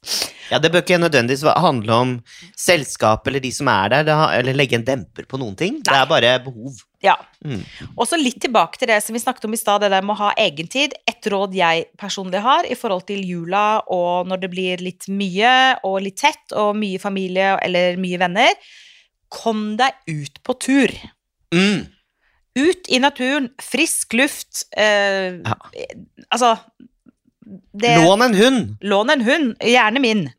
Ja, 0.49 0.57
det 0.61 0.71
bør 0.73 0.81
ikke 0.81 0.97
nødvendigvis 0.97 1.45
handle 1.61 1.97
om 2.03 2.13
selskap 2.57 3.27
eller 3.29 3.43
de 3.43 3.51
som 3.53 3.69
er 3.69 3.91
der, 3.93 4.09
eller 4.39 4.57
legge 4.57 4.79
en 4.79 4.85
demper 4.85 5.27
på 5.29 5.37
noen 5.41 5.57
ting. 5.57 5.77
Nei. 5.77 5.85
Det 5.91 5.99
er 5.99 6.09
bare 6.09 6.31
behov. 6.45 6.79
Ja. 7.05 7.15
Mm. 7.45 7.61
Og 7.93 8.03
så 8.09 8.17
litt 8.19 8.41
tilbake 8.43 8.79
til 8.79 8.89
det 8.91 8.97
som 9.05 9.15
vi 9.15 9.21
snakket 9.21 9.45
om 9.47 9.53
i 9.55 9.61
stad, 9.61 9.85
det 9.85 9.91
der 9.93 10.03
med 10.05 10.17
å 10.17 10.23
ha 10.25 10.33
egentid. 10.41 10.97
Et 11.07 11.29
råd 11.31 11.55
jeg 11.55 11.85
personlig 12.01 12.41
har 12.43 12.67
i 12.67 12.77
forhold 12.77 13.05
til 13.07 13.21
jula 13.23 13.81
og 13.93 14.29
når 14.29 14.43
det 14.43 14.51
blir 14.51 14.83
litt 14.83 15.07
mye 15.11 15.53
og 15.87 16.01
litt 16.05 16.19
tett 16.19 16.57
og 16.57 16.75
mye 16.79 16.99
familie 17.01 17.55
eller 17.63 17.99
mye 18.01 18.19
venner. 18.21 18.57
Kom 19.33 19.73
deg 19.79 19.95
ut 20.09 20.41
på 20.43 20.55
tur. 20.61 20.93
Mm. 21.55 21.87
Ut 22.59 22.89
i 22.89 22.99
naturen. 23.01 23.49
Frisk 23.61 24.13
luft. 24.17 24.65
Eh, 24.77 25.39
ja. 25.39 25.57
Altså 26.29 26.57
det, 27.71 27.95
Lån 27.97 28.21
en 28.21 28.35
hund! 28.35 28.75
Lån 28.81 29.09
en 29.09 29.21
hund, 29.21 29.55
gjerne 29.63 29.99
min. 29.99 30.29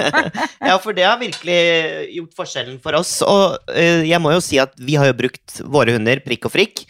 ja, 0.68 0.78
for 0.80 0.96
det 0.96 1.04
har 1.04 1.18
virkelig 1.20 1.58
gjort 2.16 2.36
forskjellen 2.38 2.78
for 2.80 2.96
oss. 2.96 3.18
Og 3.26 3.58
uh, 3.74 4.02
jeg 4.06 4.20
må 4.22 4.32
jo 4.32 4.40
si 4.44 4.60
at 4.62 4.72
vi 4.80 4.96
har 4.96 5.10
jo 5.10 5.18
brukt 5.18 5.60
våre 5.68 5.96
hunder, 5.96 6.22
Prikk 6.24 6.48
og 6.48 6.54
Frikk, 6.54 6.84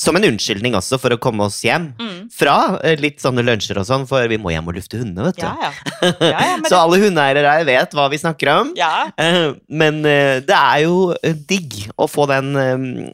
som 0.00 0.16
en 0.16 0.26
unnskyldning 0.30 0.76
også 0.78 0.98
for 1.00 1.14
å 1.14 1.18
komme 1.20 1.44
oss 1.48 1.60
hjem 1.66 1.90
mm. 1.98 2.30
fra 2.32 2.56
uh, 2.78 2.94
litt 3.00 3.20
sånne 3.22 3.44
lunsjer 3.46 3.80
og 3.80 3.86
sånn, 3.88 4.06
for 4.08 4.24
vi 4.30 4.38
må 4.40 4.54
hjem 4.54 4.70
og 4.72 4.78
lufte 4.78 5.00
hundene, 5.00 5.28
vet 5.28 5.42
du. 5.42 5.46
Ja, 5.46 5.68
ja. 5.68 5.72
Ja, 6.30 6.46
Så 6.64 6.78
alle 6.78 7.00
hundeeiere 7.02 7.44
her 7.44 7.66
vet 7.68 7.94
hva 7.96 8.06
vi 8.12 8.20
snakker 8.20 8.52
om. 8.54 8.72
Uh, 9.20 9.58
men 9.68 10.00
det 10.02 10.56
er 10.56 10.86
jo 10.86 11.12
digg 11.48 11.76
å 12.00 12.08
få 12.10 12.26
den 12.30 13.10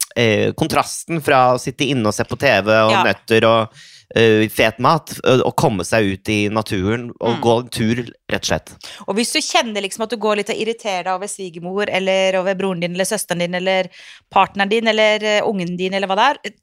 kontrasten 0.57 1.21
fra 1.23 1.41
å 1.55 1.61
sitte 1.61 1.87
inne 1.87 2.09
og 2.09 2.15
se 2.15 2.25
på 2.27 2.39
TV 2.39 2.71
og 2.77 2.95
nøtter 3.07 3.47
og 3.47 3.85
uh, 4.15 4.45
fet 4.53 4.79
mat, 4.83 5.13
å 5.25 5.51
komme 5.57 5.85
seg 5.87 6.13
ut 6.13 6.31
i 6.31 6.39
naturen 6.53 7.09
og 7.17 7.37
mm. 7.37 7.41
gå 7.43 7.55
en 7.61 7.69
tur, 7.73 8.01
rett 8.31 8.45
og 8.45 8.49
slett. 8.51 8.73
Og 9.07 9.17
hvis 9.19 9.33
du 9.35 9.39
kjenner 9.43 9.83
liksom 9.83 10.05
at 10.05 10.13
du 10.13 10.19
går 10.21 10.41
litt 10.41 10.51
og 10.53 10.61
irriterer 10.63 11.07
deg 11.07 11.13
over 11.15 11.31
svigermor 11.31 11.91
eller 11.91 12.39
over 12.41 12.57
broren 12.59 12.83
din 12.83 12.97
eller 12.97 13.09
søsteren 13.09 13.43
din 13.45 13.57
eller 13.59 13.91
partneren 14.33 14.71
din 14.71 14.91
eller 14.91 15.25
uh, 15.25 15.49
ungen 15.49 15.75
din 15.79 15.97
eller 15.97 16.09
hva 16.11 16.19
det 16.19 16.27
er, 16.29 16.57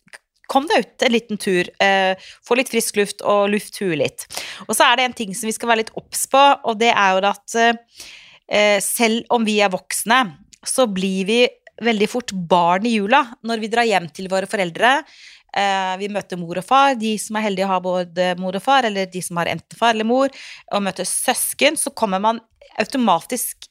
kom 0.50 0.66
deg 0.68 0.84
ut 0.84 1.06
en 1.06 1.14
liten 1.14 1.40
tur. 1.40 1.70
Uh, 1.82 2.12
få 2.46 2.60
litt 2.60 2.72
frisk 2.72 3.00
luft 3.00 3.24
og 3.24 3.48
luft 3.52 3.80
huet 3.82 3.98
litt. 4.00 4.28
Og 4.68 4.76
så 4.76 4.90
er 4.90 5.00
det 5.00 5.08
en 5.08 5.18
ting 5.24 5.34
som 5.36 5.48
vi 5.48 5.56
skal 5.56 5.72
være 5.72 5.84
litt 5.84 5.96
obs 5.98 6.28
på, 6.30 6.44
og 6.64 6.78
det 6.80 6.92
er 6.92 7.16
jo 7.16 7.26
at 7.32 7.58
selv 8.84 9.24
om 9.32 9.40
vi 9.40 9.54
er 9.64 9.70
voksne, 9.72 10.18
så 10.68 10.84
blir 10.84 11.24
vi 11.24 11.38
veldig 11.82 12.08
fort 12.10 12.32
barn 12.34 12.86
i 12.86 12.94
jula 12.98 13.22
når 13.46 13.62
vi 13.62 13.70
drar 13.72 13.88
hjem 13.88 14.08
til 14.14 14.28
våre 14.30 14.48
foreldre. 14.50 14.98
Eh, 15.54 15.92
vi 16.00 16.10
møter 16.10 16.40
mor 16.40 16.58
og 16.58 16.66
far. 16.66 16.96
De 16.98 17.14
som 17.20 17.38
er 17.38 17.46
heldige 17.46 17.68
å 17.68 17.74
ha 17.74 17.80
både 17.82 18.32
mor 18.40 18.56
og 18.58 18.64
far, 18.64 18.88
eller 18.88 19.10
de 19.10 19.22
som 19.22 19.38
har 19.40 19.50
enten 19.52 19.78
far 19.78 19.94
eller 19.94 20.08
mor, 20.08 20.34
og 20.72 20.84
møter 20.84 21.06
søsken, 21.08 21.78
så 21.78 21.94
kommer 21.94 22.22
man 22.22 22.42
automatisk 22.80 23.68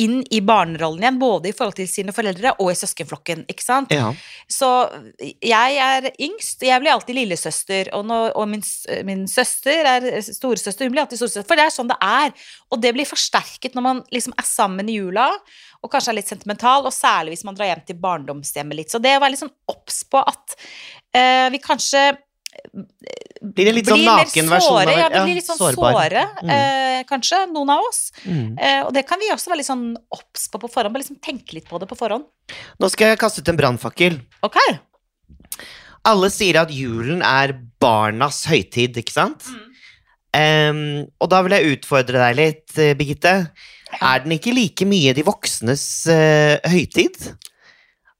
inn 0.00 0.22
i 0.30 0.40
barnerollen 0.40 1.02
igjen, 1.02 1.18
både 1.20 1.50
i 1.50 1.54
forhold 1.56 1.76
til 1.76 1.88
sine 1.90 2.14
foreldre 2.16 2.54
og 2.62 2.70
i 2.72 2.76
søskenflokken. 2.78 3.44
ikke 3.52 3.64
sant? 3.64 3.92
Ja. 3.92 4.08
Så 4.48 4.68
jeg 5.20 5.76
er 5.84 6.08
yngst, 6.12 6.64
jeg 6.64 6.80
blir 6.80 6.94
alltid 6.94 7.18
lillesøster, 7.18 7.90
og, 7.96 8.06
nå, 8.08 8.20
og 8.32 8.48
min, 8.48 8.64
min, 9.04 9.26
søster 9.28 9.84
er 9.90 10.08
storesøster, 10.24 10.88
hun 10.88 10.96
blir 10.96 11.04
alltid 11.04 11.20
storesøster. 11.20 11.48
For 11.48 11.60
det 11.60 11.68
er 11.68 11.76
sånn 11.76 11.92
det 11.92 12.00
er. 12.00 12.32
Og 12.72 12.80
det 12.80 12.94
blir 12.96 13.08
forsterket 13.08 13.76
når 13.76 13.86
man 13.88 14.02
liksom 14.14 14.36
er 14.40 14.48
sammen 14.48 14.88
i 14.88 14.96
jula, 14.96 15.28
og 15.82 15.92
kanskje 15.92 16.14
er 16.14 16.20
litt 16.22 16.32
sentimental, 16.32 16.88
og 16.88 16.96
særlig 16.96 17.36
hvis 17.36 17.46
man 17.48 17.58
drar 17.58 17.74
hjem 17.74 17.86
til 17.86 18.00
barndomshjemmet 18.00 18.80
litt. 18.80 18.92
Så 18.92 19.02
det 19.02 19.18
å 19.18 19.22
være 19.22 19.36
litt 19.36 19.44
sånn 19.44 19.56
obs 19.72 20.04
på 20.08 20.24
at 20.24 20.56
uh, 20.56 21.48
vi 21.52 21.60
kanskje 21.60 22.12
blir 22.72 23.68
det 23.68 23.72
litt 23.76 23.88
sånn 23.90 24.04
nakenversjon? 24.06 24.88
Ja, 24.88 25.08
vi 25.12 25.24
blir 25.26 25.36
litt 25.36 25.48
sånn 25.48 25.58
sårbar. 25.60 25.96
såre, 25.96 26.22
mm. 26.40 26.52
eh, 26.54 27.00
kanskje, 27.08 27.42
noen 27.52 27.74
av 27.74 27.88
oss. 27.88 28.06
Mm. 28.24 28.54
Eh, 28.56 28.78
og 28.86 28.92
det 28.96 29.04
kan 29.08 29.20
vi 29.20 29.28
også 29.34 29.52
være 29.52 29.60
litt 29.60 29.68
sånn 29.68 29.90
obs 30.14 30.46
på 30.48 30.60
på 30.62 30.70
forhånd. 30.72 30.94
Bare 30.94 31.04
liksom 31.04 31.20
tenke 31.24 31.58
litt 31.58 31.68
på 31.68 31.80
det 31.82 31.90
på 31.90 31.98
forhånd. 31.98 32.24
Nå 32.80 32.92
skal 32.92 33.12
jeg 33.12 33.20
kaste 33.20 33.44
ut 33.44 33.52
en 33.52 33.60
brannfakkel. 33.60 34.16
Ok. 34.46 34.56
Alle 36.08 36.32
sier 36.34 36.62
at 36.62 36.72
julen 36.74 37.20
er 37.26 37.54
barnas 37.82 38.44
høytid, 38.50 38.96
ikke 39.02 39.14
sant? 39.14 39.46
Mm. 39.50 39.68
Um, 40.32 40.82
og 41.20 41.28
da 41.28 41.42
vil 41.44 41.58
jeg 41.58 41.76
utfordre 41.76 42.24
deg 42.24 42.38
litt, 42.38 42.66
eh, 42.80 42.96
Birgitte. 42.96 43.36
Ja. 43.92 44.14
Er 44.14 44.24
den 44.24 44.38
ikke 44.38 44.54
like 44.56 44.86
mye 44.88 45.12
de 45.12 45.26
voksnes 45.26 45.84
uh, 46.08 46.56
høytid? 46.72 47.20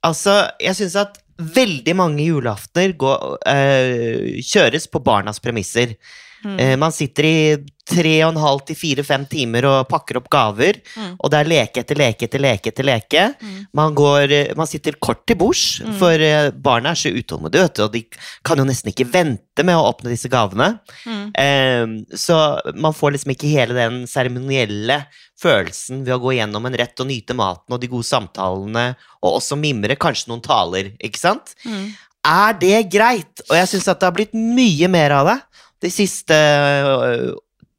Altså, 0.04 0.42
jeg 0.60 0.76
syns 0.76 0.98
at 0.98 1.21
veldig 1.38 1.94
mange 1.96 2.24
julaftener 2.26 2.92
går, 2.98 3.38
eh, 3.48 4.42
kjøres 4.44 4.88
på 4.90 5.02
barnas 5.04 5.40
premisser. 5.40 5.96
Mm. 6.44 6.58
Eh, 6.60 6.76
man 6.76 6.92
sitter 6.92 7.24
i 7.28 7.36
tre 7.92 8.12
og 8.24 8.32
en 8.32 8.40
halv 8.40 8.60
til 8.66 8.76
fire-fem 8.78 9.24
timer 9.26 9.66
og 9.66 9.88
pakker 9.90 10.16
opp 10.20 10.28
gaver, 10.30 10.78
Mm. 10.96 11.16
og 11.18 11.30
det 11.30 11.38
er 11.40 11.48
leke 11.50 11.80
etter 11.82 11.98
leke 11.98 12.24
etter 12.28 12.38
leke 12.40 12.70
etter 12.70 12.86
leke. 12.86 13.24
Mm. 13.42 13.66
Man, 13.74 13.94
går, 13.94 14.32
eh, 14.32 14.54
man 14.56 14.66
sitter 14.66 14.92
kort 15.02 15.26
til 15.26 15.36
bords, 15.36 15.80
Mm. 15.82 15.98
for 15.98 16.12
eh, 16.12 16.50
barna 16.50 16.90
er 16.90 16.94
så 16.94 17.10
utålmodige, 17.10 17.62
vet 17.66 17.74
du, 17.74 17.82
og 17.82 17.92
de 17.92 18.04
kan 18.44 18.56
jo 18.58 18.64
nesten 18.64 18.92
ikke 18.92 19.10
vente 19.10 19.64
med 19.64 19.74
å 19.76 19.84
åpne 19.92 20.10
disse 20.14 20.30
gavene. 20.30 20.78
Eh, 21.34 21.86
så 22.14 22.60
man 22.74 22.92
får 22.94 23.12
liksom 23.12 23.34
ikke 23.34 23.50
hele 23.50 23.74
den 23.74 24.06
seremonielle 24.06 25.06
følelsen 25.42 26.04
ved 26.04 26.14
å 26.14 26.20
gå 26.22 26.36
gjennom 26.38 26.66
en 26.66 26.78
rett 26.78 26.98
og 27.02 27.08
nyte 27.10 27.34
maten 27.34 27.74
og 27.74 27.80
de 27.80 27.88
gode 27.90 28.06
samtalene, 28.06 28.94
og 29.22 29.40
også 29.40 29.58
mimre 29.58 29.96
kanskje 29.96 30.28
noen 30.30 30.42
taler, 30.42 30.92
ikke 31.02 31.18
sant? 31.18 31.54
Mm. 31.66 31.92
Er 32.24 32.52
det 32.54 32.90
greit? 32.94 33.42
Og 33.50 33.56
jeg 33.58 33.66
syns 33.72 33.88
at 33.90 33.98
det 33.98 34.06
har 34.06 34.14
blitt 34.14 34.34
mye 34.38 34.88
mer 34.88 35.10
av 35.10 35.26
det 35.26 35.40
de 35.82 35.90
siste 35.92 36.36
øh, 36.36 37.32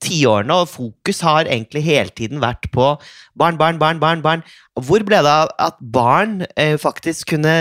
tiårene, 0.03 0.55
og 0.63 0.71
fokus 0.71 1.21
har 1.23 1.47
egentlig 1.47 1.83
hele 1.85 2.11
tiden 2.11 2.41
vært 2.43 2.67
på 2.73 2.93
barn, 3.39 3.57
barn, 3.59 3.79
barn, 3.79 4.01
barn. 4.01 4.23
barn. 4.23 4.43
Hvor 4.75 5.05
ble 5.07 5.21
det 5.23 5.31
av 5.31 5.53
at 5.61 5.77
barn 5.79 6.41
eh, 6.59 6.75
faktisk 6.81 7.31
kunne 7.35 7.55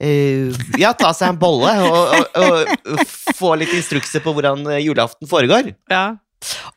eh, 0.00 0.62
ja, 0.80 0.94
ta 0.98 1.12
seg 1.14 1.34
en 1.34 1.40
bolle 1.40 1.76
og, 1.86 2.16
og, 2.42 2.72
og 2.96 3.04
få 3.38 3.54
litt 3.60 3.74
instrukser 3.76 4.24
på 4.24 4.34
hvordan 4.34 4.66
julaften 4.80 5.30
foregår? 5.30 5.72
Ja. 5.92 6.18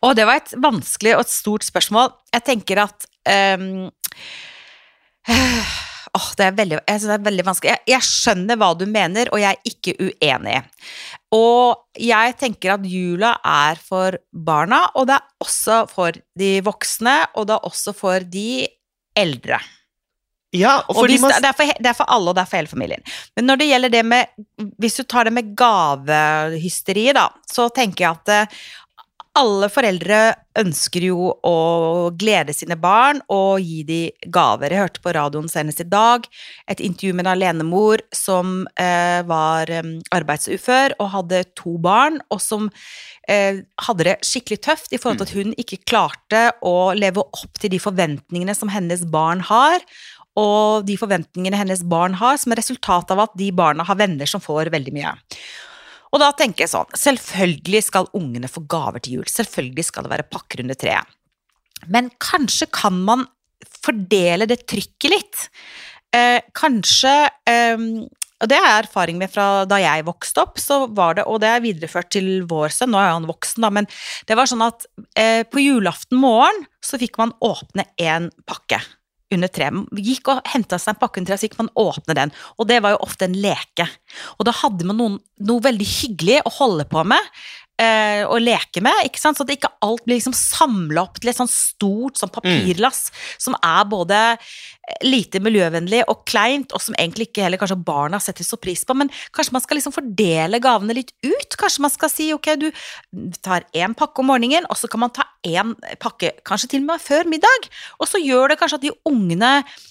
Og 0.04 0.18
det 0.18 0.28
var 0.28 0.42
et 0.42 0.54
vanskelig 0.60 1.16
og 1.16 1.24
et 1.24 1.32
stort 1.32 1.66
spørsmål. 1.66 2.12
Jeg 2.36 2.46
tenker 2.50 2.84
at 2.84 3.08
ehm, 3.32 3.88
åh, 6.18 6.30
det, 6.38 6.46
er 6.46 6.58
veldig, 6.58 6.80
jeg 6.88 7.04
det 7.04 7.16
er 7.16 7.26
veldig 7.28 7.46
vanskelig. 7.48 7.74
Jeg, 7.74 7.84
jeg 7.94 8.08
skjønner 8.08 8.60
hva 8.62 8.72
du 8.78 8.86
mener, 8.90 9.32
og 9.34 9.42
jeg 9.42 9.58
er 9.58 9.72
ikke 9.74 9.96
uenig. 10.00 10.58
Og 11.34 12.00
jeg 12.00 12.36
tenker 12.40 12.76
at 12.76 12.88
jula 12.88 13.36
er 13.42 13.82
for 13.82 14.20
barna, 14.32 14.86
og 14.94 15.10
det 15.10 15.18
er 15.18 15.48
også 15.48 15.84
for 15.92 16.20
de 16.40 16.52
voksne, 16.66 17.18
og 17.34 17.50
det 17.50 17.58
er 17.58 17.72
også 17.72 17.96
for 17.98 18.28
de 18.36 18.68
eldre. 19.18 19.62
Ja, 20.54 20.84
og 20.86 21.00
Og 21.02 21.08
hvis, 21.10 21.22
man, 21.22 21.32
det, 21.34 21.42
det, 21.42 21.50
er 21.50 21.58
for, 21.58 21.82
det 21.82 21.90
er 21.90 21.98
for 21.98 22.14
alle, 22.14 22.30
og 22.30 22.38
det 22.38 22.44
er 22.44 22.50
for 22.52 22.60
hele 22.60 22.70
familien. 22.70 23.02
Men 23.36 23.48
når 23.50 23.60
det 23.60 23.68
gjelder 23.72 23.90
det 23.90 24.04
med 24.06 24.44
Hvis 24.78 25.00
du 25.00 25.04
tar 25.04 25.26
det 25.26 25.34
med 25.34 25.56
gavehysteriet, 25.58 27.18
da, 27.18 27.32
så 27.50 27.66
tenker 27.74 28.06
jeg 28.06 28.20
at 28.20 28.34
eh, 28.34 28.60
alle 29.40 29.68
foreldre 29.74 30.18
ønsker 30.62 31.08
jo 31.08 31.32
å 31.34 31.54
glede 32.14 32.54
sine 32.54 32.76
barn 32.78 33.18
og 33.34 33.64
gi 33.66 33.82
dem 33.88 34.30
gaver. 34.34 34.70
Jeg 34.70 34.84
hørte 34.84 35.02
på 35.02 35.14
radioen 35.18 35.50
senest 35.50 35.82
i 35.82 35.88
dag 35.90 36.28
et 36.70 36.84
intervju 36.84 37.16
med 37.18 37.26
en 37.26 37.32
alenemor 37.32 38.04
som 38.14 38.68
eh, 38.78 39.26
var 39.26 39.74
eh, 39.74 39.90
arbeidsufør 40.14 40.94
og 41.00 41.12
hadde 41.16 41.42
to 41.58 41.80
barn, 41.82 42.22
og 42.30 42.44
som 42.46 42.70
eh, 43.26 43.64
hadde 43.88 44.10
det 44.12 44.18
skikkelig 44.30 44.62
tøft 44.70 44.94
i 44.94 45.02
forhold 45.02 45.24
til 45.24 45.30
at 45.32 45.36
hun 45.40 45.58
ikke 45.58 45.82
klarte 45.90 46.46
å 46.62 46.94
leve 46.94 47.26
opp 47.26 47.58
til 47.58 47.74
de 47.74 47.82
forventningene 47.82 48.54
som 48.58 48.70
hennes 48.74 49.02
barn 49.10 49.42
har 49.50 49.82
og 50.38 50.86
de 50.86 50.96
forventningene 50.98 51.58
hennes 51.58 51.84
barn 51.86 52.16
har, 52.18 52.40
som 52.42 52.54
er 52.54 52.62
resultat 52.62 53.12
av 53.14 53.28
at 53.28 53.36
de 53.38 53.52
barna 53.54 53.86
har 53.86 53.98
venner 54.00 54.30
som 54.30 54.42
får 54.42 54.72
veldig 54.74 54.94
mye. 54.96 55.12
Og 56.14 56.22
da 56.22 56.30
tenker 56.38 56.66
jeg 56.66 56.74
sånn, 56.74 56.92
selvfølgelig 56.94 57.84
skal 57.88 58.10
ungene 58.18 58.50
få 58.52 58.64
gaver 58.70 59.02
til 59.02 59.20
jul, 59.20 59.30
selvfølgelig 59.30 59.88
skal 59.88 60.06
det 60.06 60.14
være 60.14 60.30
pakker 60.30 60.62
under 60.62 60.78
treet. 60.78 61.16
Men 61.92 62.12
kanskje 62.22 62.70
kan 62.72 63.00
man 63.04 63.26
fordele 63.84 64.48
det 64.48 64.62
trykket 64.70 65.10
litt. 65.12 65.48
Eh, 66.14 66.40
kanskje 66.56 67.12
eh, 67.50 67.82
Og 68.44 68.50
det 68.52 68.60
har 68.60 68.68
jeg 68.68 68.84
erfaring 68.84 69.18
med 69.18 69.32
fra 69.32 69.64
da 69.66 69.80
jeg 69.82 70.06
vokste 70.06 70.44
opp, 70.44 70.60
så 70.60 70.84
var 70.92 71.16
det, 71.18 71.24
og 71.32 71.40
det 71.42 71.50
er 71.50 71.64
videreført 71.64 72.12
til 72.12 72.44
vår 72.50 72.74
sønn, 72.76 72.92
nå 72.92 73.00
er 73.00 73.14
han 73.14 73.28
voksen, 73.30 73.64
da, 73.64 73.70
men 73.72 73.88
det 74.28 74.36
var 74.36 74.50
sånn 74.52 74.66
at 74.66 74.84
eh, 75.16 75.48
på 75.48 75.64
julaften 75.64 76.20
morgen 76.20 76.66
så 76.84 77.00
fikk 77.00 77.18
man 77.22 77.32
åpne 77.40 77.88
én 78.04 78.28
pakke 78.44 78.82
under 79.38 79.52
treet. 79.52 79.84
Gikk 79.98 80.32
og 80.34 80.42
henta 80.54 80.80
seg 80.82 80.94
en 80.94 81.02
pakke 81.02 81.22
under 81.22 81.32
treet, 81.32 81.44
så 81.44 81.50
gikk 81.50 81.60
man 81.62 81.72
åpne 81.80 82.18
den. 82.18 82.34
Og 82.58 82.70
det 82.70 82.80
var 82.86 82.96
jo 82.96 83.04
ofte 83.06 83.28
en 83.30 83.38
leke. 83.38 83.88
Og 84.38 84.48
da 84.48 84.56
hadde 84.64 84.88
man 84.90 85.00
noen, 85.00 85.20
noe 85.44 85.66
veldig 85.66 85.90
hyggelig 85.90 86.42
å 86.48 86.56
holde 86.60 86.88
på 86.90 87.04
med. 87.08 87.32
Eh, 87.82 88.22
og 88.30 88.38
leke 88.38 88.84
med, 88.86 89.00
ikke 89.08 89.18
sant? 89.18 89.34
så 89.34 89.48
at 89.48 89.50
ikke 89.56 89.72
alt 89.82 90.04
blir 90.06 90.20
liksom 90.20 90.36
samla 90.38 91.08
opp 91.08 91.16
til 91.18 91.32
et 91.32 91.40
sånt 91.40 91.50
stort 91.50 92.20
sånn 92.22 92.30
papirlass 92.30 93.08
som 93.42 93.56
er 93.66 93.88
både 93.90 94.20
lite 95.02 95.40
miljøvennlig 95.42 96.04
og 96.12 96.22
kleint, 96.30 96.74
og 96.76 96.84
som 96.84 96.94
egentlig 97.00 97.32
ikke 97.32 97.48
heller 97.48 97.58
kanskje 97.58 97.80
barna 97.88 98.20
setter 98.22 98.46
så 98.46 98.60
pris 98.62 98.84
på. 98.86 98.94
Men 99.00 99.10
kanskje 99.34 99.56
man 99.56 99.64
skal 99.64 99.80
liksom 99.80 99.96
fordele 99.96 100.60
gavene 100.62 100.98
litt 101.00 101.14
ut? 101.26 101.58
Kanskje 101.58 101.86
man 101.86 101.94
skal 101.94 102.12
si 102.14 102.30
ok, 102.36 102.52
du 102.62 102.68
tar 103.42 103.66
én 103.74 103.96
pakke 103.98 104.22
om 104.22 104.30
morgenen, 104.30 104.68
og 104.70 104.78
så 104.78 104.92
kan 104.92 105.02
man 105.06 105.16
ta 105.16 105.26
én 105.48 105.74
pakke 106.04 106.36
kanskje 106.46 106.76
til 106.76 106.86
og 106.86 106.92
med 106.92 107.04
før 107.04 107.32
middag. 107.32 107.72
Og 107.98 108.12
så 108.12 108.22
gjør 108.22 108.54
det 108.54 108.60
kanskje 108.62 108.82
at 108.84 108.86
de 108.86 108.94
ungene 109.10 109.56
eh, 109.64 109.82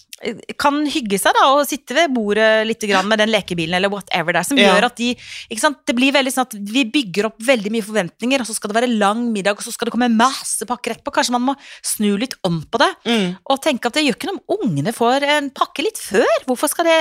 kan 0.60 0.76
hygge 0.86 1.18
seg 1.18 1.34
da, 1.34 1.48
og 1.56 1.64
sitte 1.66 1.96
ved 1.96 2.12
bordet 2.14 2.66
litt 2.68 2.84
grann 2.86 3.08
med 3.10 3.18
den 3.18 3.30
lekebilen 3.32 3.74
eller 3.74 3.90
whatever 3.90 4.32
det 4.36 4.42
er, 4.42 4.46
som 4.46 4.58
Ja. 4.60 4.74
gjør 4.76 4.84
at 4.86 4.96
de 4.96 5.08
ikke 5.50 5.58
sant, 5.60 5.78
Det 5.86 5.96
blir 5.96 6.12
veldig 6.12 6.30
sånn 6.32 6.46
at 6.46 6.54
vi 6.54 6.84
bygger 6.84 7.26
opp 7.26 7.38
veldig 7.42 7.72
mye 7.72 7.82
forventninger, 7.82 8.40
og 8.40 8.46
så 8.46 8.54
skal 8.54 8.70
det 8.70 8.76
være 8.82 8.98
lang 8.98 9.32
middag, 9.32 9.56
og 9.58 9.64
så 9.64 9.72
skal 9.72 9.86
det 9.86 9.92
komme 9.92 10.08
masse 10.14 10.62
pakker 10.64 10.94
etterpå. 10.94 11.12
Kanskje 11.12 11.32
man 11.32 11.42
må 11.42 11.56
snu 11.82 12.16
litt 12.18 12.34
om 12.44 12.62
på 12.62 12.78
det, 12.78 12.90
mm, 13.04 13.36
og 13.50 13.62
tenke 13.62 13.86
at 13.86 13.94
det 13.94 14.04
gjør 14.04 14.16
ikke 14.16 14.30
noe 14.30 14.40
om 14.46 14.68
ungene 14.68 14.92
får 14.94 15.22
en 15.26 15.50
pakke 15.50 15.82
litt 15.82 15.98
før. 15.98 16.30
Hvorfor 16.46 16.68
skal 16.70 16.84
det 16.84 17.00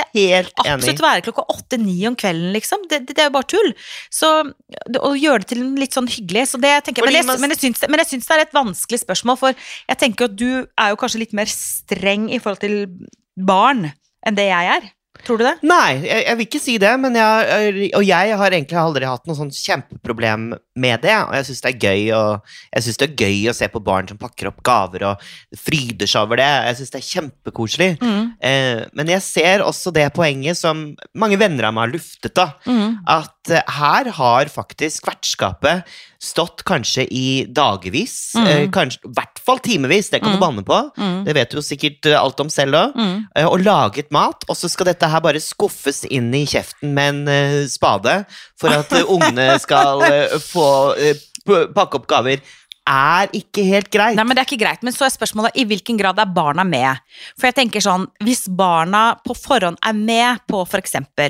absolutt 0.65 0.99
være 1.01 1.21
klokka 1.21 1.45
åtte-ni 1.47 2.07
om 2.07 2.15
kvelden, 2.15 2.51
liksom? 2.53 2.87
Det, 2.89 3.05
det, 3.05 3.15
det 3.15 3.19
er 3.25 3.29
jo 3.29 3.37
bare 3.37 3.51
tull. 3.53 3.73
Så 4.09 4.31
å 4.97 5.13
gjøre 5.13 5.45
det 5.45 5.47
til 5.53 5.63
litt 5.77 5.93
sånn 5.93 6.09
hyggelig, 6.09 6.47
så 6.49 6.59
det 6.59 6.73
tenker 6.85 7.05
jeg 7.05 7.11
Men 7.11 7.27
men 7.27 7.49
men 7.51 7.99
jeg 7.99 8.07
syns 8.09 8.27
det 8.27 8.35
er 8.37 8.41
et 8.47 8.53
vanskelig 8.53 8.99
spørsmål, 9.05 9.37
for 9.37 9.53
jeg 9.53 9.97
tenker 9.97 10.25
at 10.25 10.35
du 10.35 10.65
er 10.77 10.89
jo 10.89 10.95
kanskje 10.97 11.19
litt 11.19 11.33
mer 11.33 11.45
streng 11.45 12.29
i 12.31 12.39
forhold 12.39 12.59
til 12.59 12.87
barn 13.45 13.87
enn 14.25 14.37
det 14.37 14.49
jeg 14.51 14.73
er. 14.77 14.89
Tror 15.21 15.37
du 15.37 15.43
det? 15.45 15.53
Nei, 15.67 16.01
jeg, 16.01 16.23
jeg 16.25 16.37
vil 16.37 16.47
ikke 16.47 16.61
si 16.61 16.75
det, 16.81 16.91
men 17.01 17.17
jeg, 17.17 17.89
og 17.97 18.05
jeg 18.05 18.37
har 18.41 18.55
egentlig 18.55 18.77
aldri 18.79 19.05
hatt 19.05 19.27
noe 19.29 19.37
sånn 19.37 19.51
kjempeproblem 19.53 20.47
med 20.81 21.03
det. 21.03 21.13
Og 21.27 21.35
jeg 21.37 21.47
syns 21.47 21.61
det 21.61 21.73
det 21.81 21.91
er 23.05 23.13
gøy 23.21 23.51
å 23.51 23.55
se 23.55 23.69
på 23.69 23.83
barn 23.85 24.09
som 24.09 24.19
pakker 24.21 24.49
opp 24.49 24.63
gaver 24.65 25.05
og 25.11 25.25
fryder 25.57 26.09
seg 26.09 26.25
over 26.25 26.41
det. 26.41 26.49
Jeg 26.71 26.79
syns 26.79 26.93
det 26.93 27.01
er 27.01 27.09
kjempekoselig. 27.09 27.89
Mm. 28.01 28.23
Eh, 28.49 28.81
men 28.97 29.13
jeg 29.13 29.25
ser 29.27 29.65
også 29.65 29.93
det 29.93 30.07
poenget 30.15 30.57
som 30.57 30.87
mange 31.13 31.39
venner 31.41 31.69
av 31.69 31.77
meg 31.77 31.89
har 31.89 31.95
luftet, 31.99 32.33
da. 32.37 32.47
Mm. 32.65 33.01
At 33.19 33.53
eh, 33.53 33.75
her 33.77 34.13
har 34.17 34.53
faktisk 34.53 35.11
vertskapet 35.11 35.85
stått 36.21 36.61
kanskje 36.67 37.07
i 37.09 37.45
dagevis, 37.49 38.33
Mm. 38.37 38.47
eh, 38.47 38.67
kanskje 38.69 38.99
i 39.05 39.13
hvert 39.15 39.39
fall 39.41 39.57
timevis, 39.59 40.11
det 40.11 40.21
kan 40.21 40.33
du 40.33 40.37
Mm. 40.37 40.41
banne 40.43 40.63
på. 40.63 40.91
Mm. 40.97 41.23
Det 41.25 41.33
vet 41.33 41.49
du 41.49 41.57
jo 41.57 41.61
sikkert 41.65 42.05
eh, 42.05 42.19
alt 42.21 42.39
om 42.39 42.47
selv 42.49 42.73
òg. 42.77 42.93
Mm. 42.95 43.25
Eh, 43.35 43.45
og 43.47 43.59
laget 43.65 44.11
mat, 44.11 44.43
og 44.47 44.55
så 44.55 44.69
skal 44.69 44.85
dette 44.91 45.09
her 45.09 45.19
bare 45.19 45.41
skuffes 45.41 46.05
inn 46.05 46.31
i 46.37 46.45
kjeften 46.45 46.93
med 46.93 47.09
en 47.15 47.27
eh, 47.27 47.65
spade 47.67 48.25
for 48.59 48.69
at 48.69 48.91
eh, 48.93 49.03
ungene 49.09 49.59
skal 49.59 50.01
eh, 50.03 50.37
få 50.37 50.93
pakke 51.73 51.95
opp 51.97 52.05
gaver, 52.07 52.37
er 52.89 53.29
ikke 53.37 53.63
helt 53.67 53.89
greit. 53.93 54.15
Nei, 54.17 54.23
men 54.25 54.35
det 54.35 54.41
er 54.41 54.49
ikke 54.49 54.63
greit. 54.63 54.81
Men 54.85 54.93
så 54.95 55.05
er 55.05 55.13
spørsmålet 55.13 55.57
i 55.61 55.65
hvilken 55.69 55.99
grad 55.99 56.19
er 56.19 56.29
barna 56.33 56.63
med? 56.67 56.97
For 57.37 57.47
jeg 57.49 57.57
tenker 57.59 57.83
sånn, 57.83 58.07
hvis 58.25 58.47
barna 58.57 59.03
på 59.21 59.35
forhånd 59.37 59.77
er 59.85 59.97
med 59.97 60.41
på 60.49 60.63
eksempel 60.81 61.29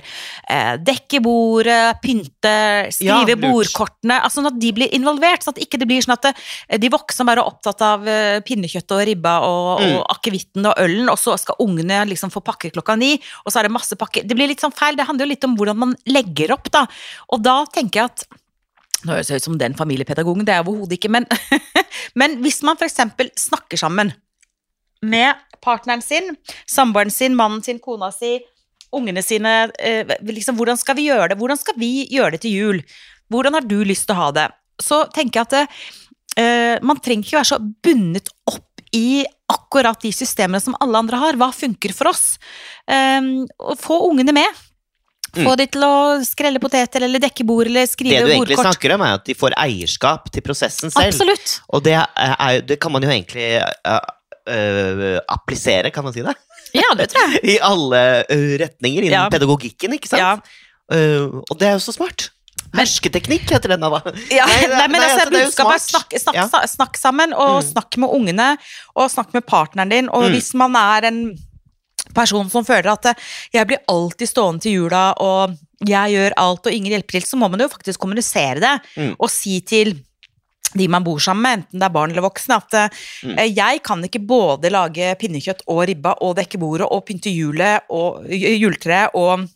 eh, 0.50 0.78
dekke 0.80 1.22
bordet, 1.24 2.00
pynte, 2.04 2.54
skrive 2.96 3.36
Ja, 3.36 3.40
bordkortene, 3.42 4.22
altså 4.22 4.40
sånn 4.40 4.52
at 4.54 4.60
de 4.62 4.72
blir 4.76 4.96
involvert, 4.96 5.44
sånn 5.44 5.58
at 5.58 5.64
ikke 5.66 5.82
det 5.82 5.90
blir 5.90 6.04
sånn 6.06 6.16
at 6.16 6.30
det, 6.30 6.34
de 6.82 6.92
voksne 6.94 7.28
bare 7.28 7.44
er 7.44 7.52
opptatt 7.52 7.84
av 7.86 8.08
eh, 8.08 8.40
pinnekjøtt 8.48 8.96
og 8.96 9.06
ribba 9.12 9.38
og, 9.48 9.60
Mm. 9.82 9.96
og 9.98 10.04
akevitten 10.16 10.66
og 10.68 10.78
ølen, 10.82 11.10
og 11.10 11.18
så 11.18 11.36
skal 11.40 11.60
ungene 11.64 12.04
liksom 12.10 12.32
få 12.34 12.42
pakke 12.46 12.72
klokka 12.74 12.96
ni, 13.00 13.16
og 13.46 13.52
så 13.52 13.60
er 13.60 13.68
det 13.68 13.76
masse 13.76 13.96
pakker. 13.98 14.26
Det 14.28 14.36
blir 14.38 14.50
litt 14.52 14.62
sånn 14.62 14.76
feil. 14.76 14.96
Det 14.96 15.08
handler 15.08 15.26
jo 15.26 15.32
litt 15.34 15.48
om 15.48 15.56
hvordan 15.58 15.78
man 15.78 15.96
legger 16.06 16.54
opp, 16.56 16.70
da. 16.74 16.86
Og 17.34 17.42
da 17.44 17.64
tenker 17.72 18.04
jeg 18.04 18.12
at 18.12 18.26
nå 19.06 19.16
høres 19.16 19.32
jeg 19.32 19.42
ut 19.42 19.48
som 19.50 19.58
den 19.60 19.76
familiepedagogen, 19.78 20.46
det 20.46 20.54
er 20.54 20.62
jeg 20.62 20.68
overhodet 20.68 20.98
ikke, 20.98 21.12
men, 21.14 21.28
men 22.20 22.40
hvis 22.44 22.62
man 22.68 22.80
f.eks. 22.80 23.00
snakker 23.48 23.80
sammen 23.82 24.14
med 25.02 25.40
partneren 25.62 26.04
sin, 26.06 26.36
samboeren 26.70 27.14
sin, 27.14 27.36
mannen 27.38 27.64
sin, 27.66 27.82
kona 27.82 28.12
si, 28.14 28.38
ungene 28.92 29.24
sine 29.24 29.72
eh, 29.80 30.10
liksom, 30.28 30.58
Hvordan 30.60 30.78
skal 30.78 30.98
vi 30.98 31.08
gjøre 31.08 31.32
det? 31.32 31.38
Hvordan 31.40 31.60
skal 31.60 31.78
vi 31.80 31.92
gjøre 32.12 32.36
det 32.36 32.42
til 32.44 32.58
jul? 32.58 32.82
Hvordan 33.32 33.56
har 33.56 33.68
du 33.68 33.80
lyst 33.88 34.10
til 34.10 34.18
å 34.18 34.26
ha 34.26 34.32
det? 34.36 34.48
Så 34.82 35.06
tenker 35.16 35.40
jeg 35.40 35.48
at 35.48 35.78
eh, 36.42 36.76
man 36.84 37.00
trenger 37.00 37.24
ikke 37.24 37.40
være 37.40 37.52
så 37.54 37.62
bundet 37.62 38.34
opp 38.52 38.68
i 38.92 39.24
akkurat 39.52 40.02
de 40.04 40.12
systemene 40.16 40.60
som 40.64 40.76
alle 40.84 41.00
andre 41.00 41.20
har. 41.22 41.40
Hva 41.40 41.52
funker 41.56 41.94
for 41.96 42.12
oss? 42.12 42.36
Um, 42.92 43.48
få 43.80 44.02
ungene 44.10 44.36
med. 44.36 44.62
Få 45.32 45.54
de 45.56 45.66
til 45.72 45.84
å 45.88 45.92
skrelle 46.28 46.60
poteter 46.60 47.06
eller 47.08 47.22
dekke 47.24 47.46
bord 47.48 47.70
eller 47.70 47.86
det 47.88 47.96
du 48.04 48.10
egentlig 48.12 48.58
bordkort. 48.58 48.66
snakker 48.68 48.96
om, 48.98 49.02
er 49.06 49.14
at 49.20 49.26
de 49.30 49.36
får 49.38 49.54
eierskap 49.64 50.28
til 50.32 50.44
prosessen 50.44 50.92
selv. 50.92 51.08
Absolutt. 51.08 51.54
Og 51.72 51.84
det, 51.86 51.94
er, 51.96 52.62
det 52.68 52.80
kan 52.84 52.92
man 52.92 53.06
jo 53.06 53.10
egentlig 53.14 53.46
uh, 53.88 54.02
uh, 54.52 55.20
applisere, 55.32 55.92
kan 55.96 56.04
man 56.04 56.14
si 56.16 56.26
det? 56.26 56.36
Ja, 56.76 56.90
det 57.00 57.10
tror 57.14 57.32
jeg. 57.32 57.42
I 57.56 57.58
alle 57.64 58.02
øh, 58.28 58.52
retninger 58.60 59.08
innen 59.08 59.16
Ja. 59.18 59.30
pedagogikken, 59.32 59.96
ikke 59.96 60.12
sant? 60.12 60.20
Ja. 60.22 60.36
Uh, 60.92 61.40
og 61.50 61.58
det 61.60 61.70
er 61.70 61.78
jo 61.80 61.84
så 61.88 61.96
smart. 61.96 62.30
Hersketeknikk 62.76 63.50
heter 63.52 63.74
den, 63.74 63.84
da. 63.84 64.00
Ja, 64.32 64.46
Nei, 64.48 64.60
nei, 64.72 64.88
men 64.88 65.00
nei, 65.02 65.08
altså, 65.10 65.26
altså, 65.28 65.34
budskapet 65.36 65.76
er 65.76 65.84
snakk, 65.86 66.18
snakk, 66.24 66.36
Ja. 66.40 66.68
snakk 66.72 67.00
sammen, 67.00 67.34
og 67.36 67.62
Mm. 67.62 67.70
snakk 67.72 67.98
med 68.04 68.10
ungene, 68.16 68.50
og 68.96 69.10
snakk 69.12 69.34
med 69.36 69.46
partneren 69.48 69.90
din. 69.92 70.10
Og 70.10 70.24
Mm. 70.28 70.36
hvis 70.36 70.54
man 70.56 70.76
er 70.76 71.08
en 71.08 71.22
person 72.14 72.50
som 72.50 72.66
føler 72.68 72.92
at 72.94 73.06
eh, 73.12 73.14
jeg 73.54 73.68
blir 73.70 73.82
alltid 73.92 74.28
stående 74.30 74.62
til 74.62 74.72
jula, 74.84 75.14
og 75.20 75.58
jeg 75.88 76.14
gjør 76.14 76.36
alt, 76.38 76.66
og 76.68 76.74
ingen 76.74 76.92
hjelper 76.94 77.18
til, 77.20 77.26
så 77.26 77.38
må 77.42 77.50
man 77.50 77.60
jo 77.64 77.70
faktisk 77.74 78.00
kommunisere 78.00 78.60
det, 78.62 78.76
Mm. 78.98 79.16
og 79.20 79.30
si 79.30 79.60
til 79.62 79.96
de 80.74 80.86
man 80.88 81.04
bor 81.04 81.20
sammen 81.20 81.42
med, 81.44 81.58
enten 81.60 81.80
det 81.82 81.84
er 81.90 81.92
barn 81.96 82.12
eller 82.14 82.24
voksne, 82.24 82.56
at 82.62 82.92
Mm. 83.24 83.38
eh, 83.40 83.50
jeg 83.54 83.82
kan 83.84 84.04
ikke 84.04 84.26
både 84.26 84.70
lage 84.72 85.16
pinnekjøtt 85.20 85.64
og 85.68 85.88
ribba 85.88 86.14
og 86.22 86.36
dekke 86.38 86.60
bordet 86.60 86.88
og 86.90 87.06
pynte 87.06 87.34
julet 87.34 87.82
og 87.90 88.24
juletreet 88.30 89.10
og 89.16 89.48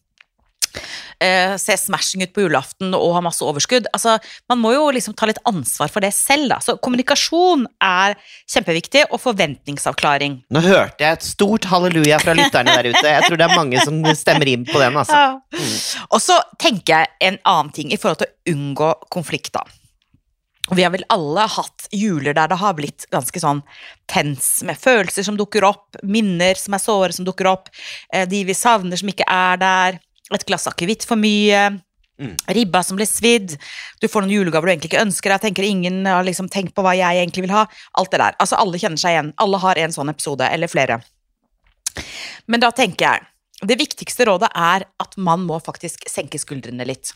eh, 1.23 1.55
se 1.61 1.77
smashing 1.79 2.25
ut 2.25 2.33
på 2.35 2.45
julaften 2.45 2.95
og 2.97 3.15
ha 3.17 3.21
masse 3.25 3.43
overskudd. 3.45 3.89
Altså, 3.95 4.17
man 4.51 4.61
må 4.61 4.73
jo 4.75 4.87
liksom 4.95 5.15
ta 5.17 5.29
litt 5.29 5.41
ansvar 5.47 5.91
for 5.93 6.05
det 6.05 6.13
selv, 6.15 6.49
da. 6.51 6.59
Så 6.63 6.77
kommunikasjon 6.83 7.67
er 7.83 8.17
kjempeviktig, 8.51 9.05
og 9.11 9.21
forventningsavklaring. 9.23 10.41
Nå 10.53 10.65
hørte 10.65 11.05
jeg 11.05 11.19
et 11.19 11.25
stort 11.27 11.67
halleluja 11.69 12.19
fra 12.23 12.35
lytterne 12.37 12.75
der 12.75 12.91
ute. 12.91 13.05
Jeg 13.05 13.27
tror 13.27 13.39
det 13.39 13.47
er 13.47 13.55
mange 13.55 13.81
som 13.85 14.01
stemmer 14.17 14.51
inn 14.51 14.67
på 14.67 14.81
den, 14.81 14.97
altså. 14.99 15.39
Og 16.09 16.21
så 16.23 16.39
tenker 16.61 17.01
jeg 17.01 17.31
en 17.31 17.41
annen 17.43 17.73
ting 17.75 17.93
i 17.93 17.99
forhold 17.99 18.23
til 18.23 18.31
å 18.31 18.55
unngå 18.55 18.93
konflikt, 19.13 19.53
da. 19.55 19.65
Vi 20.73 20.81
har 20.81 20.89
vel 20.95 21.05
alle 21.13 21.43
hatt 21.51 21.85
juler 21.93 22.33
der 22.33 22.49
det 22.49 22.57
har 22.57 22.73
blitt 22.77 23.05
ganske 23.13 23.41
sånn 23.41 23.61
tens, 24.09 24.63
med 24.65 24.79
følelser 24.81 25.27
som 25.27 25.37
dukker 25.37 25.65
opp, 25.67 25.99
minner 26.01 26.57
som 26.57 26.73
er 26.73 26.81
såre 26.81 27.13
som 27.13 27.27
dukker 27.27 27.49
opp, 27.51 27.69
eh, 28.09 28.25
de 28.29 28.41
vi 28.47 28.55
savner 28.57 28.97
som 28.97 29.11
ikke 29.11 29.27
er 29.29 29.61
der, 29.61 29.99
et 30.33 30.45
glass 30.47 30.67
akevitt 30.71 31.05
for 31.05 31.19
mye, 31.19 31.81
Mm. 32.15 32.37
ribba 32.47 32.79
som 32.81 32.95
ble 32.95 33.03
svidd, 33.03 33.57
du 33.99 34.07
får 34.07 34.23
noen 34.23 34.31
julegaver 34.31 34.69
du 34.69 34.71
egentlig 34.71 34.87
ikke 34.93 35.03
ønsker 35.03 35.33
deg, 35.33 35.41
tenker 35.41 35.65
ingen 35.67 36.05
har 36.07 36.23
liksom 36.23 36.47
tenkt 36.47 36.71
på 36.71 36.81
hva 36.85 36.93
jeg 36.95 37.19
egentlig 37.19 37.43
vil 37.43 37.51
ha, 37.51 37.65
alt 37.99 38.11
det 38.13 38.21
der. 38.21 38.37
Altså 38.39 38.55
alle 38.55 38.79
kjenner 38.79 39.01
seg 39.01 39.17
igjen, 39.17 39.33
alle 39.43 39.59
har 39.59 39.75
en 39.75 39.91
sånn 39.91 40.09
episode, 40.13 40.47
eller 40.47 40.71
flere. 40.71 41.01
Men 42.47 42.63
da 42.63 42.71
tenker 42.71 43.03
jeg, 43.03 43.27
det 43.67 43.77
viktigste 43.79 44.29
rådet 44.29 44.47
er 44.55 44.87
at 44.99 45.17
man 45.17 45.43
må 45.43 45.59
faktisk 45.59 46.07
senke 46.07 46.39
skuldrene 46.39 46.87
litt. 46.87 47.11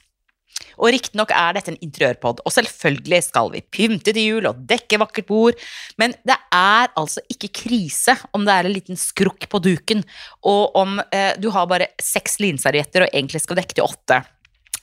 Og 0.80 0.94
riktignok 0.96 1.34
er 1.36 1.58
dette 1.58 1.74
en 1.74 1.82
interiørpod, 1.84 2.42
og 2.46 2.56
selvfølgelig 2.56 3.22
skal 3.28 3.52
vi 3.54 3.64
pynte 3.76 4.16
til 4.16 4.24
jul 4.24 4.50
og 4.50 4.64
dekke 4.70 5.02
vakkert 5.02 5.30
bord, 5.30 5.70
men 6.00 6.16
det 6.28 6.38
er 6.56 6.90
altså 7.00 7.24
ikke 7.32 7.52
krise 7.66 8.16
om 8.34 8.48
det 8.48 8.56
er 8.56 8.70
en 8.70 8.76
liten 8.76 9.00
skrukk 9.00 9.50
på 9.52 9.62
duken, 9.64 10.04
og 10.48 10.76
om 10.80 11.00
eh, 11.12 11.36
du 11.40 11.50
har 11.56 11.70
bare 11.70 11.92
seks 12.02 12.40
linservietter 12.44 13.06
og 13.06 13.14
egentlig 13.14 13.44
skal 13.44 13.60
dekke 13.60 13.80
til 13.80 13.88
åtte. 13.88 14.24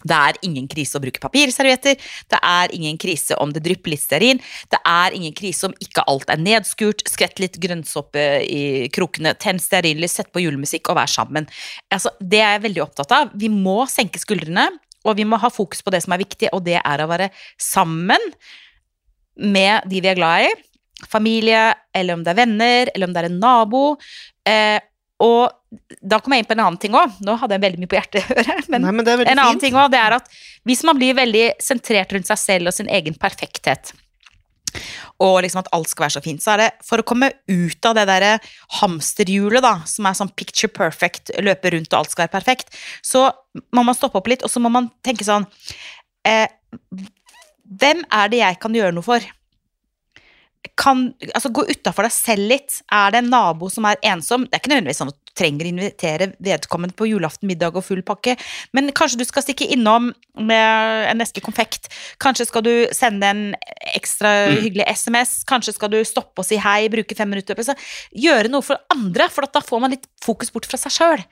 Det 0.07 0.17
er 0.17 0.39
ingen 0.45 0.67
krise 0.71 0.99
å 0.99 1.03
bruke 1.03 1.21
papirservietter, 1.23 1.97
det 2.31 2.39
er 2.39 2.75
ingen 2.77 2.99
krise 3.01 3.37
om 3.43 3.53
det 3.55 3.63
drypper 3.65 3.95
litt 3.95 4.05
stearin, 4.05 4.41
det 4.71 4.81
er 4.87 5.17
ingen 5.17 5.35
krise 5.37 5.71
om 5.71 5.75
ikke 5.83 6.05
alt 6.11 6.31
er 6.31 6.43
nedskurt, 6.43 7.03
skrett 7.09 7.41
litt 7.43 7.57
grønnsåpe 7.63 8.27
i 8.45 8.63
krokene, 8.95 9.35
tenn 9.41 9.61
stearinlys, 9.63 10.19
sett 10.21 10.31
på 10.35 10.45
julemusikk 10.45 10.93
og 10.93 11.01
vær 11.01 11.11
sammen. 11.11 11.49
Altså, 11.91 12.13
det 12.21 12.43
er 12.43 12.57
jeg 12.57 12.67
veldig 12.69 12.85
opptatt 12.85 13.17
av. 13.17 13.33
Vi 13.35 13.51
må 13.53 13.81
senke 13.91 14.21
skuldrene, 14.23 14.69
og 15.07 15.17
vi 15.19 15.27
må 15.29 15.39
ha 15.41 15.51
fokus 15.53 15.83
på 15.85 15.93
det 15.95 16.03
som 16.05 16.15
er 16.17 16.23
viktig, 16.25 16.51
og 16.57 16.65
det 16.67 16.79
er 16.83 17.03
å 17.05 17.09
være 17.11 17.31
sammen 17.61 18.23
med 19.37 19.87
de 19.91 20.03
vi 20.03 20.11
er 20.11 20.19
glad 20.19 20.49
i. 20.49 20.53
Familie, 21.13 21.75
eller 21.95 22.17
om 22.17 22.25
det 22.25 22.33
er 22.33 22.41
venner, 22.41 22.91
eller 22.95 23.09
om 23.09 23.15
det 23.15 23.23
er 23.23 23.29
en 23.29 23.41
nabo. 23.43 23.83
Eh, 24.49 24.79
og 25.23 25.53
da 26.01 26.19
kommer 26.21 26.39
jeg 26.39 26.45
inn 26.45 26.49
på 26.49 26.57
en 26.57 26.65
annen 26.65 26.81
ting 26.81 26.97
òg. 26.97 27.19
Nå 27.25 27.37
hadde 27.41 27.57
jeg 27.57 27.65
veldig 27.67 27.83
mye 27.83 27.91
på 27.93 27.99
hjertet. 27.99 28.25
Men 28.73 28.85
Nei, 28.85 28.95
men 28.97 29.07
en 29.09 29.29
annen 29.29 29.55
fint. 29.57 29.67
ting 29.67 29.77
også, 29.77 29.93
det 29.93 30.01
er 30.01 30.17
at 30.19 30.33
hvis 30.69 30.83
man 30.89 30.99
blir 30.99 31.17
veldig 31.17 31.47
sentrert 31.63 32.13
rundt 32.17 32.29
seg 32.29 32.41
selv 32.41 32.73
og 32.73 32.77
sin 32.77 32.91
egen 32.93 33.17
perfekthet, 33.21 33.93
og 35.23 35.39
liksom 35.45 35.63
at 35.63 35.71
alt 35.77 35.91
skal 35.91 36.07
være 36.07 36.17
så 36.17 36.25
fint, 36.25 36.43
så 36.43 36.55
er 36.55 36.65
det 36.65 36.69
for 36.87 37.03
å 37.03 37.07
komme 37.07 37.31
ut 37.49 37.89
av 37.89 37.97
det 37.99 38.07
derre 38.11 38.35
hamsterhjulet, 38.81 39.65
da, 39.65 39.75
som 39.89 40.09
er 40.09 40.19
sånn 40.19 40.35
picture 40.37 40.73
perfect, 40.73 41.35
løpe 41.43 41.73
rundt 41.75 41.93
og 41.93 42.03
alt 42.03 42.13
skal 42.13 42.27
være 42.27 42.37
perfekt, 42.37 42.77
så 43.05 43.29
må 43.77 43.87
man 43.87 43.97
stoppe 43.97 44.21
opp 44.21 44.31
litt, 44.31 44.45
og 44.45 44.53
så 44.53 44.63
må 44.63 44.73
man 44.73 44.91
tenke 45.07 45.27
sånn 45.27 45.49
eh, 46.29 46.47
Hvem 47.67 48.05
er 48.15 48.29
det 48.31 48.39
jeg 48.39 48.59
kan 48.63 48.75
gjøre 48.77 48.95
noe 48.95 49.03
for? 49.03 49.25
kan, 50.75 51.13
altså 51.35 51.51
gå 51.55 51.65
utafor 51.71 52.07
deg 52.07 52.15
selv 52.15 52.51
litt. 52.51 52.81
Er 52.93 53.15
det 53.15 53.23
en 53.23 53.31
nabo 53.33 53.71
som 53.73 53.87
er 53.89 54.01
ensom? 54.11 54.47
Det 54.47 54.57
er 54.57 54.63
ikke 54.63 54.73
nødvendigvis 54.75 55.03
sånn 55.03 55.13
at 55.13 55.26
trenger 55.37 55.69
å 55.69 55.73
invitere 55.75 56.31
vedkommende 56.43 56.97
på 56.97 57.09
julaften, 57.11 57.49
middag 57.51 57.77
og 57.77 57.85
full 57.85 58.01
pakke, 58.07 58.37
men 58.77 58.91
kanskje 58.97 59.21
du 59.21 59.27
skal 59.29 59.45
stikke 59.45 59.69
innom 59.77 60.11
med 60.37 61.11
en 61.11 61.21
eske 61.25 61.43
konfekt. 61.45 61.91
Kanskje 62.23 62.49
skal 62.49 62.65
du 62.67 62.73
sende 62.97 63.29
en 63.29 63.45
ekstra 63.95 64.33
Mm. 64.51 64.63
hyggelig 64.65 64.87
SMS. 64.97 65.45
Kanskje 65.49 65.75
skal 65.77 65.91
du 65.93 66.01
stoppe 66.05 66.41
og 66.43 66.47
si 66.49 66.57
hei, 66.61 66.89
bruke 66.93 67.17
fem 67.17 67.29
minutter. 67.31 67.55
Så 67.63 67.77
Gjøre 68.17 68.49
noe 68.51 68.63
for 68.65 68.81
andre, 68.93 69.29
for 69.29 69.47
da 69.53 69.61
får 69.61 69.81
man 69.81 69.93
litt 69.93 70.07
fokus 70.25 70.51
bort 70.51 70.67
fra 70.67 70.79
seg 70.81 70.93
sjøl. 70.93 71.25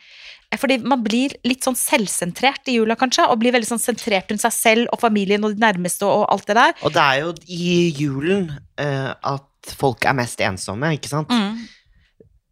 Fordi 0.54 0.76
man 0.86 1.02
blir 1.02 1.32
litt 1.44 1.64
sånn 1.66 1.74
selvsentrert 1.74 2.68
i 2.70 2.76
jula, 2.76 2.94
kanskje, 2.94 3.24
og 3.26 3.40
blir 3.40 3.54
veldig 3.56 3.66
sånn 3.72 3.82
sentrert 3.82 4.30
rundt 4.30 4.44
seg 4.44 4.52
selv 4.54 4.92
og 4.92 5.00
familien 5.02 5.42
og 5.44 5.56
de 5.56 5.62
nærmeste 5.64 6.06
og 6.06 6.26
alt 6.30 6.46
det 6.46 6.54
der. 6.60 6.74
Og 6.84 6.92
det 6.94 7.02
er 7.02 7.22
jo 7.24 7.32
i 7.48 7.70
julen 7.96 8.50
uh, 8.78 9.14
at 9.18 9.74
folk 9.80 10.04
er 10.06 10.14
mest 10.14 10.38
ensomme, 10.44 10.92
ikke 10.94 11.10
sant? 11.10 11.32
Mm. 11.32 11.64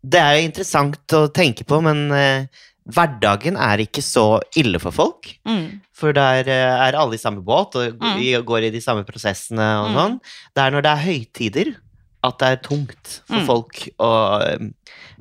Det 0.03 0.19
er 0.21 0.37
jo 0.37 0.47
interessant 0.49 1.15
å 1.15 1.29
tenke 1.31 1.65
på, 1.69 1.79
men 1.85 2.11
eh, 2.17 2.47
hverdagen 2.91 3.55
er 3.57 3.79
ikke 3.85 4.03
så 4.03 4.41
ille 4.59 4.81
for 4.83 4.91
folk. 4.91 5.29
Mm. 5.47 5.81
For 5.95 6.13
der 6.17 6.49
eh, 6.51 6.87
er 6.89 6.99
alle 6.99 7.15
i 7.15 7.23
samme 7.23 7.43
båt 7.47 7.77
og 7.79 7.99
Mm. 8.03 8.19
går 8.45 8.67
i 8.67 8.71
de 8.75 8.81
samme 8.83 9.05
prosessene 9.07 9.63
og 9.85 9.91
Mm. 9.91 9.95
sånn. 9.97 10.21
Det 10.55 10.63
er 10.65 10.71
når 10.75 10.83
det 10.83 10.91
er 10.93 11.07
høytider 11.07 11.77
at 12.25 12.39
det 12.39 12.49
er 12.49 12.57
tungt 12.69 13.21
for 13.29 13.37
Mm. 13.39 13.47
folk 13.47 13.89
å 13.99 14.11
eh, 14.43 14.59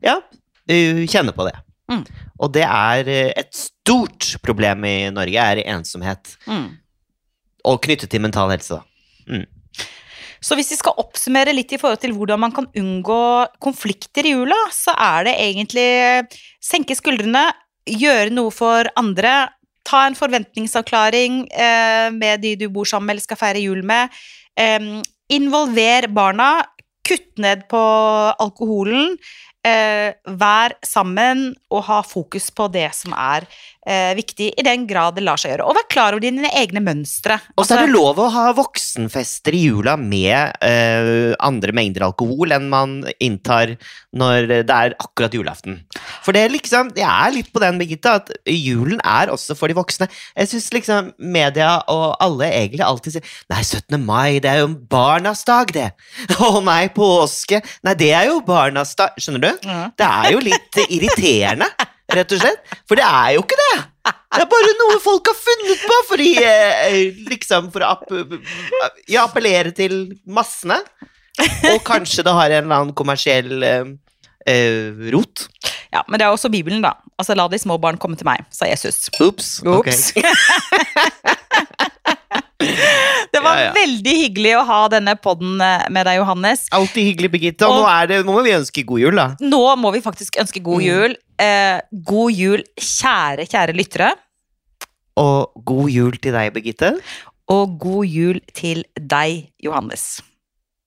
ja, 0.02 0.18
kjenne 0.68 1.34
på 1.34 1.46
det. 1.46 1.56
Mm. 1.92 2.06
Og 2.40 2.52
det 2.54 2.64
er 2.64 3.08
eh, 3.08 3.34
et 3.38 3.54
stort 3.54 4.38
problem 4.42 4.84
i 4.86 5.10
Norge, 5.12 5.36
er 5.38 5.62
ensomhet. 5.68 6.38
Mm. 6.48 6.78
Og 7.66 7.82
knyttet 7.84 8.10
til 8.10 8.22
mental 8.22 8.50
helse, 8.50 8.80
da. 8.80 8.84
Så 10.42 10.58
hvis 10.58 10.72
vi 10.74 10.80
skal 10.80 10.98
oppsummere 10.98 11.54
litt 11.54 11.72
i 11.74 11.78
forhold 11.78 12.02
til 12.02 12.16
hvordan 12.18 12.42
man 12.42 12.54
kan 12.56 12.68
unngå 12.78 13.24
konflikter 13.62 14.26
i 14.26 14.34
jula, 14.34 14.58
så 14.74 14.96
er 14.98 15.28
det 15.28 15.36
egentlig 15.38 15.90
senke 16.64 16.98
skuldrene, 16.98 17.46
gjøre 17.86 18.34
noe 18.34 18.54
for 18.54 18.90
andre, 18.98 19.52
ta 19.86 20.06
en 20.08 20.18
forventningsavklaring 20.18 21.44
eh, 21.50 22.10
med 22.14 22.44
de 22.44 22.56
du 22.58 22.68
bor 22.74 22.90
sammen 22.90 23.10
med 23.10 23.18
eller 23.18 23.26
skal 23.26 23.40
feire 23.40 23.62
jul 23.62 23.86
med. 23.86 24.14
Eh, 24.58 25.02
involver 25.34 26.10
barna, 26.14 26.52
kutt 27.06 27.42
ned 27.42 27.68
på 27.70 27.82
alkoholen. 28.42 29.16
Eh, 29.62 30.10
vær 30.42 30.74
sammen 30.82 31.52
og 31.70 31.86
ha 31.86 32.00
fokus 32.02 32.50
på 32.50 32.66
det 32.74 32.88
som 32.98 33.14
er 33.14 33.46
eh, 33.88 34.14
viktig, 34.18 34.52
i 34.58 34.66
den 34.66 34.86
grad 34.90 35.18
det 35.18 35.26
lar 35.26 35.40
seg 35.42 35.56
gjøre. 35.56 35.68
Og 35.68 35.78
vær 35.78 35.88
klar 35.92 36.16
over 36.16 36.24
dine 36.24 36.50
egne 36.58 36.84
mønstre. 36.84 37.40
Og 37.58 37.68
så 37.68 37.78
er 37.78 37.86
det 37.86 37.96
lov 37.96 38.20
å 38.22 38.30
ha 38.34 38.48
voksenfester 38.58 39.56
i 39.58 39.64
jula 39.68 39.98
med 40.00 40.58
eh, 40.66 41.34
andre 41.42 41.76
mengder 41.76 42.08
alkohol 42.08 42.54
enn 42.56 42.70
man 42.72 42.98
inntar 43.20 43.76
når 44.18 44.50
det 44.68 44.76
er 44.76 44.96
akkurat 45.00 45.36
julaften. 45.36 45.82
For 46.22 46.36
det 46.36 46.48
liksom, 46.54 46.92
jeg 46.98 47.08
er 47.08 47.36
litt 47.36 47.52
på 47.54 47.62
den, 47.64 47.80
Birgitte, 47.82 48.18
at 48.22 48.32
julen 48.50 49.00
er 49.08 49.32
også 49.34 49.56
for 49.58 49.72
de 49.72 49.78
voksne. 49.78 50.10
Jeg 50.36 50.52
syns 50.52 50.70
liksom 50.76 51.12
media 51.18 51.78
og 51.92 52.18
alle 52.22 52.52
egentlig 52.52 52.86
alltid 52.86 53.18
sier 53.18 53.30
Nei, 53.52 53.62
17. 53.64 53.98
mai, 54.04 54.40
det 54.44 54.52
er 54.52 54.62
jo 54.62 54.70
barnas 54.92 55.44
dag, 55.48 55.72
det. 55.76 55.90
Å 56.46 56.62
nei, 56.64 56.86
påske. 56.94 57.62
Nei, 57.86 57.96
det 58.00 58.12
er 58.16 58.30
jo 58.30 58.40
barnas 58.46 58.94
dag. 59.00 59.16
Skjønner 59.22 59.44
du? 59.44 59.68
Mm. 59.68 59.88
Det 59.98 60.08
er 60.08 60.30
jo 60.36 60.44
litt 60.46 60.82
irriterende, 60.88 61.70
rett 62.18 62.36
og 62.36 62.44
slett. 62.44 62.76
For 62.90 63.00
det 63.00 63.08
er 63.08 63.36
jo 63.38 63.46
ikke 63.46 63.60
det. 63.60 63.76
Det 64.12 64.42
er 64.42 64.50
bare 64.50 64.76
noe 64.80 65.00
folk 65.04 65.30
har 65.30 65.38
funnet 65.38 65.84
på 65.86 65.98
for, 66.10 66.24
i, 66.24 66.32
eh, 66.42 67.20
liksom, 67.30 67.70
for 67.74 67.86
å 67.86 67.92
app 67.98 68.08
ja, 69.12 69.26
appellere 69.26 69.74
til 69.76 70.16
massene. 70.26 70.80
Og 71.72 71.82
kanskje 71.88 72.26
det 72.26 72.34
har 72.36 72.50
en 72.50 72.66
eller 72.66 72.78
annen 72.80 72.96
kommersiell 72.98 73.64
eh, 73.66 73.92
eh, 74.50 75.12
rot. 75.14 75.48
Ja, 75.92 76.06
men 76.08 76.20
det 76.20 76.26
er 76.26 76.34
også 76.34 76.52
Bibelen, 76.52 76.82
da. 76.84 76.96
Altså, 77.20 77.36
la 77.36 77.48
de 77.52 77.60
små 77.60 77.76
barn 77.82 78.00
komme 78.02 78.18
til 78.18 78.28
meg, 78.28 78.46
sa 78.56 78.70
Jesus. 78.70 79.10
Ops. 79.20 79.60
ok. 79.68 79.92
Var 83.52 83.60
Ja, 83.60 83.68
ja. 83.68 83.74
veldig 83.76 84.16
hyggelig 84.24 84.54
å 84.58 84.64
ha 84.72 84.80
denne 84.94 85.16
podden 85.20 85.62
eh, 85.62 85.86
med 85.92 86.08
deg, 86.10 86.18
Johannes. 86.22 86.66
Alltid 86.72 87.08
hyggelig, 87.12 87.32
Birgitte. 87.36 87.68
Og 87.68 87.76
Og- 87.76 87.84
nå, 87.84 87.92
er 87.92 88.08
det, 88.08 88.22
nå 88.26 88.34
må 88.40 88.44
vi 88.48 88.56
ønske 88.56 88.86
god 88.88 89.00
jul, 89.04 89.16
da. 89.22 89.28
Nå 89.42 89.62
må 89.78 89.92
vi 89.94 90.02
faktisk 90.02 90.40
ønske 90.42 90.64
god 90.64 90.82
Mm. 90.82 90.88
jul. 90.88 91.16
Eh, 91.40 91.82
god 92.12 92.32
jul, 92.34 92.64
kjære, 92.80 93.48
kjære 93.50 93.76
lyttere. 93.76 94.12
Og 95.18 95.52
god 95.66 95.90
jul 95.92 96.12
til 96.24 96.32
deg, 96.34 96.54
Birgitte. 96.56 96.94
Og 97.52 97.78
god 97.80 98.06
jul 98.08 98.40
til 98.56 98.84
deg, 98.96 99.50
Johannes. 99.62 100.22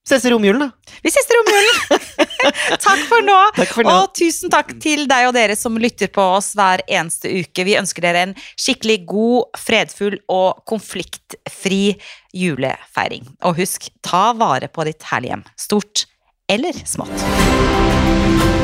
Ses 0.05 0.25
i 0.25 0.29
romjulen, 0.29 0.61
da. 0.61 0.95
Vi 1.01 1.09
ses 1.09 1.25
i 1.25 1.33
romjulen! 1.33 2.03
Takk 2.85 3.05
for 3.09 3.25
nå. 3.25 3.37
Takk 3.57 3.71
for 3.73 3.87
nå. 3.87 3.93
Og 4.03 4.11
tusen 4.13 4.51
takk 4.53 4.75
til 4.81 5.07
deg 5.09 5.29
og 5.31 5.33
dere 5.33 5.55
som 5.57 5.79
lytter 5.81 6.11
på 6.13 6.21
oss 6.35 6.51
hver 6.57 6.83
eneste 6.85 7.31
uke. 7.33 7.65
Vi 7.65 7.77
ønsker 7.79 8.05
dere 8.05 8.27
en 8.27 8.35
skikkelig 8.53 8.99
god, 9.09 9.57
fredfull 9.57 10.19
og 10.29 10.61
konfliktfri 10.69 11.95
julefeiring. 12.37 13.25
Og 13.49 13.57
husk, 13.63 13.89
ta 14.05 14.27
vare 14.37 14.69
på 14.69 14.85
ditt 14.85 15.09
herlige 15.09 15.33
hjem. 15.33 15.47
Stort 15.65 16.05
eller 16.53 16.85
smått. 16.85 18.63